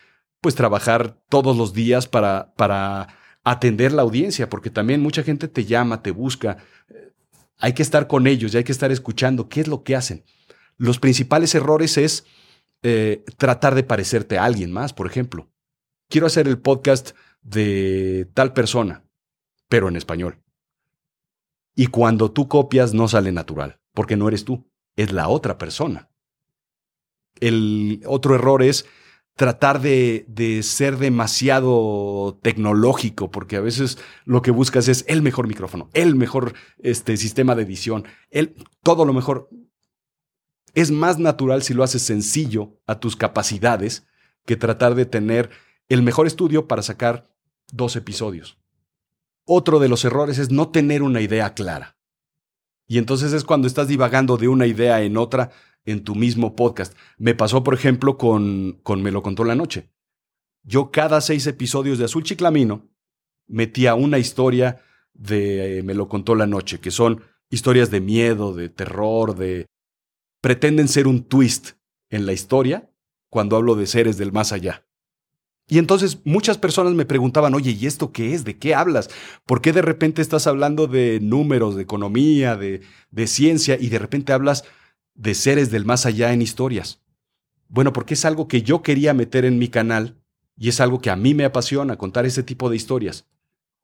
pues 0.41 0.55
trabajar 0.55 1.21
todos 1.29 1.57
los 1.57 1.73
días 1.73 2.07
para, 2.07 2.55
para 2.55 3.09
atender 3.43 3.91
la 3.91 4.03
audiencia, 4.03 4.49
porque 4.49 4.71
también 4.71 5.03
mucha 5.03 5.25
gente 5.25 5.49
te 5.49 5.65
llama, 5.65 6.01
te 6.01 6.13
busca. 6.13 6.59
Hay 7.59 7.73
que 7.73 7.83
estar 7.83 8.07
con 8.07 8.29
ellos 8.29 8.55
y 8.55 8.59
hay 8.59 8.65
que 8.65 8.71
estar 8.71 8.93
escuchando 8.93 9.49
qué 9.49 9.63
es 9.63 9.67
lo 9.67 9.83
que 9.83 9.97
hacen. 9.97 10.23
Los 10.77 11.01
principales 11.01 11.57
errores 11.57 11.99
es 11.99 12.25
eh, 12.85 13.25
tratar 13.37 13.75
de 13.75 13.83
parecerte 13.83 14.39
a 14.39 14.45
alguien 14.45 14.71
más, 14.71 14.93
por 14.93 15.09
ejemplo. 15.09 15.51
Quiero 16.09 16.29
hacer 16.29 16.47
el 16.47 16.61
podcast 16.61 17.17
de 17.43 18.31
tal 18.33 18.53
persona, 18.53 19.03
pero 19.69 19.89
en 19.89 19.97
español. 19.97 20.41
Y 21.75 21.87
cuando 21.87 22.31
tú 22.31 22.49
copias 22.49 22.95
no 22.95 23.09
sale 23.09 23.33
natural, 23.33 23.81
porque 23.95 24.17
no 24.17 24.29
eres 24.29 24.45
tú, 24.45 24.71
es 24.97 25.13
la 25.13 25.29
otra 25.29 25.59
persona. 25.59 26.11
El 27.41 28.03
otro 28.07 28.35
error 28.35 28.63
es 28.63 28.87
tratar 29.41 29.81
de, 29.81 30.61
ser 30.63 30.99
demasiado 30.99 32.39
tecnológico, 32.43 33.31
porque 33.31 33.57
a 33.57 33.61
veces 33.61 33.97
lo 34.27 34.43
que 34.43 34.51
buscas 34.51 34.89
es 34.89 35.05
el 35.09 35.23
mejor 35.23 35.47
micrófono, 35.49 35.89
el 35.95 36.15
mejor 36.15 36.53
este, 36.79 37.17
sistema 37.17 37.55
de 37.55 37.63
edición, 37.63 38.05
el, 38.31 38.55
todo 38.83 39.05
lo 39.05 39.15
mejor. 39.15 39.49
Es 40.75 40.91
más 40.91 41.19
natural 41.19 41.63
si 41.63 41.73
lo 41.73 41.83
haces 41.83 42.03
sencillo 42.03 42.79
a 42.87 43.01
tus 43.01 43.17
capacidades 43.17 44.07
que 44.45 44.57
tratar 44.57 44.95
de 44.95 45.07
tener 45.07 45.51
el 45.89 46.03
mejor 46.03 46.27
estudio 46.27 46.69
para 46.69 46.83
sacar 46.83 47.31
dos 47.73 47.97
episodios. 47.97 48.59
Otro 49.53 49.81
de 49.81 49.89
los 49.89 50.05
errores 50.05 50.39
es 50.39 50.53
no 50.53 50.69
tener 50.69 51.03
una 51.03 51.21
idea 51.21 51.55
clara. 51.55 51.99
Y 52.87 52.99
entonces 52.99 53.33
es 53.33 53.43
cuando 53.43 53.67
estás 53.67 53.89
divagando 53.89 54.37
de 54.37 54.47
una 54.47 54.65
idea 54.69 55.03
en 55.03 55.17
otra 55.17 55.51
en 55.85 56.05
tu 56.05 56.15
mismo 56.15 56.55
podcast. 56.55 56.97
Me 57.19 57.35
pasó, 57.35 57.65
por 57.65 57.75
ejemplo, 57.75 58.17
con, 58.17 58.79
con 58.85 59.03
Me 59.03 59.11
lo 59.11 59.25
contó 59.25 59.43
la 59.43 59.57
noche. 59.57 59.91
Yo 60.63 60.93
cada 60.93 61.21
seis 61.21 61.49
episodios 61.49 61.99
de 61.99 62.05
Azul 62.05 62.23
Chiclamino 62.23 62.93
metía 63.49 63.97
una 63.97 64.19
historia 64.19 64.83
de 65.15 65.79
eh, 65.79 65.83
Me 65.83 65.95
lo 65.95 66.07
contó 66.07 66.37
la 66.37 66.47
noche, 66.47 66.79
que 66.79 66.93
son 66.93 67.25
historias 67.51 67.91
de 67.91 68.01
miedo, 68.01 68.55
de 68.55 68.69
terror, 68.69 69.35
de... 69.35 69.67
pretenden 70.41 70.87
ser 70.87 71.09
un 71.09 71.25
twist 71.25 71.73
en 72.09 72.25
la 72.25 72.33
historia 72.33 72.89
cuando 73.29 73.57
hablo 73.57 73.75
de 73.75 73.89
seres 73.89 74.17
del 74.17 74.31
más 74.31 74.53
allá. 74.53 74.87
Y 75.71 75.79
entonces 75.79 76.19
muchas 76.25 76.59
personas 76.59 76.95
me 76.95 77.07
preguntaban, 77.07 77.55
oye, 77.55 77.71
¿y 77.71 77.87
esto 77.87 78.11
qué 78.11 78.35
es? 78.35 78.45
¿De 78.45 78.59
qué 78.59 78.75
hablas? 78.75 79.09
¿Por 79.47 79.63
qué 79.63 79.73
de 79.73 79.83
repente 79.83 80.21
estás 80.21 80.49
hablando 80.49 80.89
de 80.89 81.21
números, 81.21 81.77
de 81.77 81.83
economía, 81.83 82.57
de, 82.57 82.83
ciencia 83.27 83.79
y 83.81 83.89
de 83.89 84.01
repente 84.01 84.33
hablas 84.33 84.65
de 85.15 85.35
seres 85.35 85.71
del 85.71 85.85
más 85.85 86.07
allá 86.07 86.33
en 86.33 86.43
historias. 86.43 87.01
Bueno, 87.69 87.93
porque 87.93 88.15
es 88.15 88.25
algo 88.25 88.49
que 88.49 88.63
yo 88.63 88.83
quería 88.83 89.15
meter 89.15 89.45
en 89.45 89.59
mi 89.59 89.69
canal 89.69 90.17
y 90.57 90.69
es 90.69 90.81
algo 90.81 91.01
que 91.01 91.11
a 91.11 91.17
mí 91.17 91.35
me 91.35 91.45
apasiona 91.45 91.97
contar 91.97 92.27
ese 92.27 92.43
tipo 92.43 92.69
de 92.69 92.77
historias. 92.77 93.27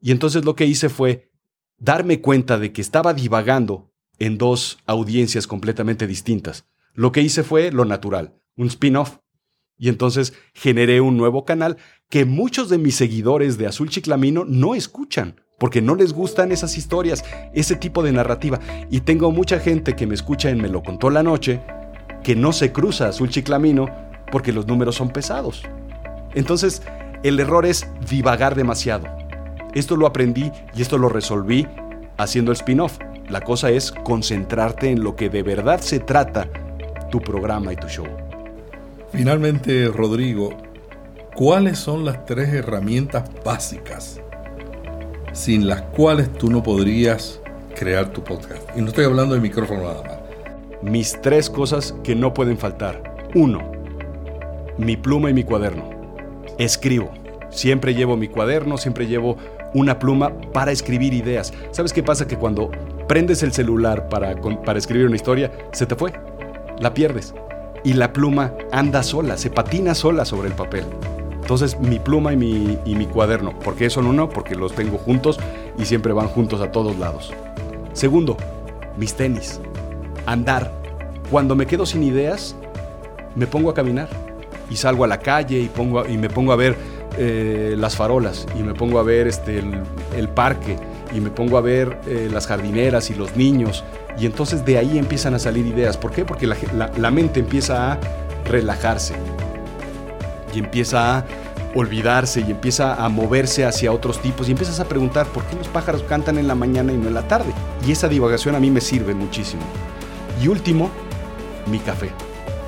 Y 0.01 0.11
entonces 0.11 0.45
lo 0.45 0.57
que 0.57 0.67
hice 0.67 0.89
fue 0.89 1.31
darme 1.79 2.21
cuenta 2.21 2.59
de 2.59 2.73
que 2.73 2.81
estaba 2.81 3.15
divagando 3.15 3.93
en 4.19 4.39
dos 4.39 4.79
audiencias 4.87 5.47
completamente 5.47 6.07
distintas. 6.07 6.65
Lo 6.95 7.13
que 7.13 7.21
hice 7.21 7.45
fue 7.45 7.71
lo 7.71 7.85
natural, 7.85 8.35
un 8.57 8.67
spin-off. 8.67 9.19
Y 9.79 9.89
entonces 9.89 10.33
generé 10.55 11.01
un 11.01 11.17
nuevo 11.17 11.45
canal 11.45 11.77
que 12.09 12.25
muchos 12.25 12.69
de 12.69 12.79
mis 12.79 12.97
seguidores 12.97 13.59
de 13.59 13.67
Azul 13.67 13.91
Chiclamino 13.91 14.45
no 14.45 14.75
escuchan 14.75 15.41
porque 15.59 15.81
no 15.81 15.95
les 15.95 16.13
gustan 16.13 16.53
esas 16.53 16.77
historias, 16.77 17.25
ese 17.55 17.77
tipo 17.77 18.03
de 18.03 18.13
narrativa. 18.13 18.61
Y 18.91 19.01
tengo 19.01 19.31
mucha 19.31 19.59
gente 19.59 19.95
que 19.95 20.07
me 20.07 20.15
escucha 20.15 20.51
en 20.51 20.61
Me 20.61 20.69
lo 20.69 20.83
contó 20.83 21.11
la 21.11 21.23
noche, 21.23 21.61
que 22.23 22.37
no 22.37 22.53
se 22.53 22.73
cruza 22.73 23.09
Azul 23.09 23.31
Chiclamino 23.31 23.87
porque 24.31 24.53
los 24.53 24.67
números 24.67 24.97
son 24.97 25.11
pesados. 25.11 25.63
Entonces, 26.35 26.83
el 27.23 27.41
error 27.41 27.65
es 27.65 27.87
divagar 28.09 28.55
demasiado. 28.55 29.07
Esto 29.75 29.97
lo 29.97 30.07
aprendí 30.07 30.51
y 30.75 30.83
esto 30.83 30.99
lo 30.99 31.09
resolví 31.09 31.67
haciendo 32.19 32.51
el 32.51 32.57
spin-off. 32.57 32.99
La 33.29 33.41
cosa 33.41 33.71
es 33.71 33.93
concentrarte 33.93 34.91
en 34.91 35.03
lo 35.03 35.17
que 35.17 35.29
de 35.29 35.43
verdad 35.43 35.81
se 35.81 36.01
trata 36.01 36.49
tu 37.11 37.21
programa 37.21 37.73
y 37.73 37.77
tu 37.77 37.89
show. 37.89 38.26
Finalmente, 39.13 39.89
Rodrigo, 39.89 40.57
¿cuáles 41.35 41.79
son 41.79 42.05
las 42.05 42.25
tres 42.25 42.49
herramientas 42.51 43.31
básicas 43.45 44.21
sin 45.37 45.69
las 45.69 45.83
cuales 45.83 46.33
tú 46.33 46.51
no 46.51 46.63
podrías 46.63 47.41
crear 47.77 48.11
tu 48.11 48.25
podcast. 48.25 48.63
Y 48.75 48.81
no 48.81 48.89
estoy 48.89 49.05
hablando 49.05 49.35
de 49.35 49.41
micrófono 49.41 49.83
nada 49.83 50.03
más. 50.03 50.19
Mis 50.83 51.21
tres 51.21 51.51
cosas 51.51 51.95
que 52.03 52.15
no 52.15 52.33
pueden 52.33 52.57
faltar. 52.57 53.29
Uno, 53.35 53.71
mi 54.79 54.97
pluma 54.97 55.31
y 55.31 55.35
mi 55.35 55.45
cuaderno. 55.45 55.91
Escribo. 56.59 57.11
Siempre 57.51 57.95
llevo 57.95 58.17
mi 58.17 58.29
cuaderno, 58.29 58.79
siempre 58.79 59.07
llevo 59.07 59.37
una 59.75 59.99
pluma 59.99 60.33
para 60.53 60.73
escribir 60.73 61.13
ideas. 61.13 61.53
¿Sabes 61.71 61.93
qué 61.93 62.03
pasa? 62.03 62.27
Que 62.27 62.37
cuando 62.37 62.71
prendes 63.07 63.43
el 63.43 63.53
celular 63.53 64.09
para, 64.09 64.35
para 64.65 64.79
escribir 64.79 65.07
una 65.07 65.17
historia, 65.17 65.53
se 65.73 65.87
te 65.87 65.95
fue. 65.95 66.13
La 66.79 66.95
pierdes. 66.95 67.35
Y 67.87 67.93
la 67.93 68.13
pluma 68.13 68.53
anda 68.73 69.05
sola, 69.05 69.37
se 69.37 69.49
patina 69.49 69.95
sola 69.95 70.25
sobre 70.25 70.49
el 70.49 70.55
papel. 70.55 70.87
Entonces 71.41 71.79
mi 71.79 72.01
pluma 72.01 72.33
y 72.33 72.37
mi, 72.37 72.77
y 72.85 72.97
mi 72.97 73.07
cuaderno. 73.07 73.57
¿Por 73.61 73.77
qué 73.77 73.91
son 73.91 74.09
uno? 74.09 74.29
Porque 74.29 74.57
los 74.57 74.73
tengo 74.73 74.99
juntos 74.99 75.39
y 75.79 75.85
siempre 75.85 76.13
van 76.13 76.27
juntos 76.27 76.61
a 76.61 76.73
todos 76.73 76.99
lados. 76.99 77.33
Segundo, 77.93 78.37
mis 78.97 79.15
tenis. 79.15 79.61
Andar. 80.27 80.73
Cuando 81.31 81.55
me 81.55 81.67
quedo 81.67 81.87
sin 81.87 82.03
ideas, 82.03 82.57
me 83.37 83.47
pongo 83.47 83.71
a 83.71 83.75
caminar 83.75 84.09
y 84.69 84.75
salgo 84.75 85.05
a 85.05 85.07
la 85.07 85.21
calle 85.21 85.61
y, 85.61 85.69
pongo 85.69 86.05
y 86.09 86.19
me 86.19 86.29
pongo 86.29 86.51
a 86.51 86.57
ver 86.57 86.75
eh, 87.17 87.77
las 87.79 87.95
farolas 87.95 88.49
y 88.59 88.65
me 88.65 88.75
pongo 88.75 88.99
a 88.99 89.05
ver 89.05 89.29
este, 89.29 89.63
el, 90.17 90.29
parque 90.29 90.77
y 91.15 91.21
me 91.21 91.31
pongo 91.31 91.57
a 91.57 91.61
ver 91.61 92.01
eh, 92.09 92.29
las 92.33 92.49
jardineras 92.49 93.11
y 93.11 93.15
los 93.15 93.37
niños. 93.37 93.85
Y 94.19 94.27
entonces 94.27 94.65
de 94.65 94.79
ahí 94.79 94.99
empiezan 94.99 95.35
a 95.35 95.39
salir 95.39 95.67
ideas. 95.67 95.97
¿Por 95.97 96.13
qué? 96.13 96.25
Porque 96.25 96.47
la 96.47 97.11
mente 97.11 97.41
empieza 97.41 97.93
a 97.93 97.99
relajarse 98.45 99.15
y 100.55 100.59
empieza 100.59 101.19
a 101.19 101.25
olvidarse 101.75 102.41
y 102.41 102.51
empieza 102.51 102.95
a 102.95 103.09
moverse 103.09 103.65
hacia 103.67 103.93
otros 103.93 104.21
tipos 104.21 104.49
y 104.49 104.53
empiezas 104.53 104.81
a 104.81 104.87
preguntar 104.87 105.27
por 105.27 105.45
qué 105.45 105.57
los 105.57 105.69
pájaros 105.69 106.03
cantan 106.03 106.39
en 106.39 106.49
la 106.49 106.55
mañana 106.55 106.93
y 106.93 106.97
no 106.97 107.09
en 107.09 107.15
la 107.15 107.29
tarde. 107.29 107.53
Y 107.87 107.93
esa 107.93 108.09
divagación 108.09 108.55
a 108.55 108.61
mí 108.61 108.71
me 108.71 108.81
sirve 108.81 109.15
muchísimo. 109.15 109.63
Y 110.43 110.49
último, 110.49 110.91
mi 111.67 111.79
café, 111.79 112.11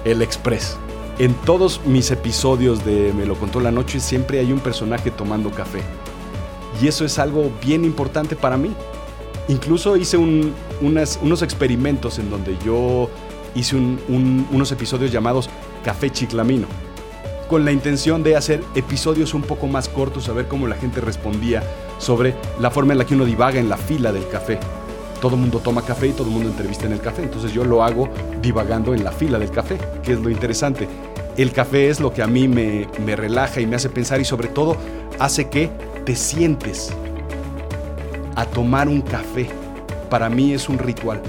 el 0.04 0.22
Express. 0.22 0.76
En 1.18 1.34
todos 1.34 1.80
mis 1.84 2.12
episodios 2.12 2.84
de 2.84 3.12
Me 3.12 3.26
lo 3.26 3.34
contó 3.34 3.58
la 3.58 3.72
noche 3.72 3.98
siempre 3.98 4.38
hay 4.38 4.52
un 4.52 4.61
personaje 4.61 5.11
tomando 5.11 5.50
café. 5.50 5.80
Y 6.80 6.87
eso 6.87 7.04
es 7.04 7.18
algo 7.18 7.50
bien 7.64 7.84
importante 7.84 8.37
para 8.37 8.56
mí. 8.56 8.72
Incluso 9.48 9.96
hice 9.96 10.18
unos 10.18 11.42
experimentos 11.42 12.18
en 12.18 12.30
donde 12.30 12.56
yo 12.64 13.08
hice 13.54 13.76
unos 13.76 14.72
episodios 14.72 15.11
llamados 15.11 15.48
Café 15.82 16.11
Chiclamino 16.11 16.66
con 17.48 17.64
la 17.64 17.72
intención 17.72 18.22
de 18.22 18.37
hacer 18.37 18.62
episodios 18.74 19.34
un 19.34 19.42
poco 19.42 19.66
más 19.66 19.88
cortos, 19.88 20.28
a 20.28 20.32
ver 20.32 20.46
cómo 20.46 20.68
la 20.68 20.76
gente 20.76 21.00
respondía 21.00 21.62
sobre 21.98 22.34
la 22.61 22.70
forma 22.70 22.92
en 22.92 22.98
la 22.98 23.06
que 23.06 23.14
uno 23.14 23.24
divaga 23.24 23.58
en 23.58 23.68
la 23.68 23.78
fila 23.78 24.12
del 24.12 24.28
café. 24.28 24.61
Todo 25.20 25.34
el 25.34 25.40
mundo 25.40 25.58
toma 25.58 25.82
café 25.82 26.08
y 26.08 26.12
todo 26.12 26.28
el 26.28 26.34
mundo 26.34 26.50
entrevista 26.50 26.87
en 26.87 26.92
el 26.92 27.00
café, 27.00 27.22
entonces 27.22 27.52
yo 27.52 27.64
lo 27.64 27.82
hago 27.82 28.08
divagando 28.40 28.94
en 28.94 29.02
la 29.02 29.11
fila 29.11 29.38
del 29.38 29.50
café, 29.50 29.78
que 30.02 30.12
es 30.12 30.20
lo 30.20 30.30
interesante. 30.30 30.87
El 31.37 31.52
café 31.52 31.88
es 31.88 32.00
lo 32.00 32.12
que 32.12 32.22
a 32.22 32.26
mí 32.26 32.46
me, 32.46 32.87
me 33.04 33.16
relaja 33.16 33.61
y 33.61 33.66
me 33.66 33.76
hace 33.76 33.88
pensar 33.88 34.20
y 34.20 34.24
sobre 34.24 34.48
todo 34.48 34.76
hace 35.18 35.48
que 35.48 35.70
te 36.04 36.14
sientes 36.14 36.92
a 38.38 38.46
tomar 38.46 38.88
un 38.88 39.01
café 39.01 39.51
para 40.09 40.31
mí 40.31 40.53
es 40.53 40.68
un 40.68 40.79
ritual. 40.79 41.20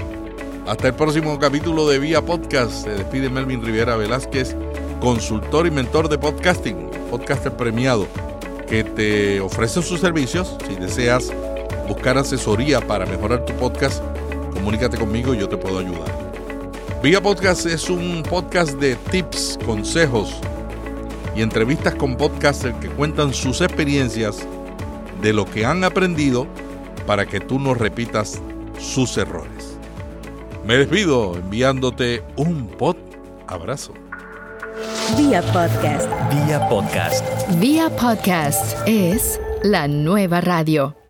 Hasta 0.68 0.86
el 0.86 0.94
próximo 0.94 1.36
capítulo 1.40 1.88
de 1.88 1.98
Vía 1.98 2.24
Podcast. 2.24 2.84
Se 2.84 2.90
despide 2.90 3.28
Melvin 3.28 3.64
Rivera 3.64 3.96
Velázquez, 3.96 4.54
consultor 5.00 5.66
y 5.66 5.72
mentor 5.72 6.08
de 6.08 6.18
podcasting, 6.18 6.88
podcaster 7.10 7.56
premiado, 7.56 8.06
que 8.68 8.84
te 8.84 9.40
ofrece 9.40 9.82
sus 9.82 9.98
servicios. 9.98 10.56
Si 10.68 10.76
deseas 10.76 11.32
buscar 11.88 12.16
asesoría 12.16 12.80
para 12.80 13.06
mejorar 13.06 13.44
tu 13.44 13.54
podcast, 13.54 14.04
comunícate 14.54 14.96
conmigo 14.96 15.34
y 15.34 15.38
yo 15.38 15.48
te 15.48 15.56
puedo 15.56 15.80
ayudar. 15.80 16.14
Vía 17.02 17.20
Podcast 17.20 17.66
es 17.66 17.90
un 17.90 18.22
podcast 18.22 18.78
de 18.78 18.94
tips, 18.94 19.58
consejos 19.66 20.36
y 21.34 21.42
entrevistas 21.42 21.96
con 21.96 22.16
podcasters 22.16 22.76
que 22.76 22.88
cuentan 22.88 23.34
sus 23.34 23.62
experiencias 23.62 24.46
de 25.20 25.32
lo 25.32 25.44
que 25.44 25.66
han 25.66 25.82
aprendido 25.82 26.46
para 27.10 27.26
que 27.26 27.40
tú 27.40 27.58
no 27.58 27.74
repitas 27.74 28.40
sus 28.78 29.18
errores. 29.18 29.76
Me 30.64 30.76
despido 30.76 31.34
enviándote 31.34 32.22
un 32.36 32.68
pod 32.68 32.94
abrazo. 33.48 33.94
Vía 35.18 35.42
podcast. 35.52 36.08
Vía 36.32 36.68
podcast. 36.68 37.24
Vía 37.58 37.90
podcast 37.96 38.78
es 38.86 39.40
la 39.64 39.88
nueva 39.88 40.40
radio. 40.40 41.00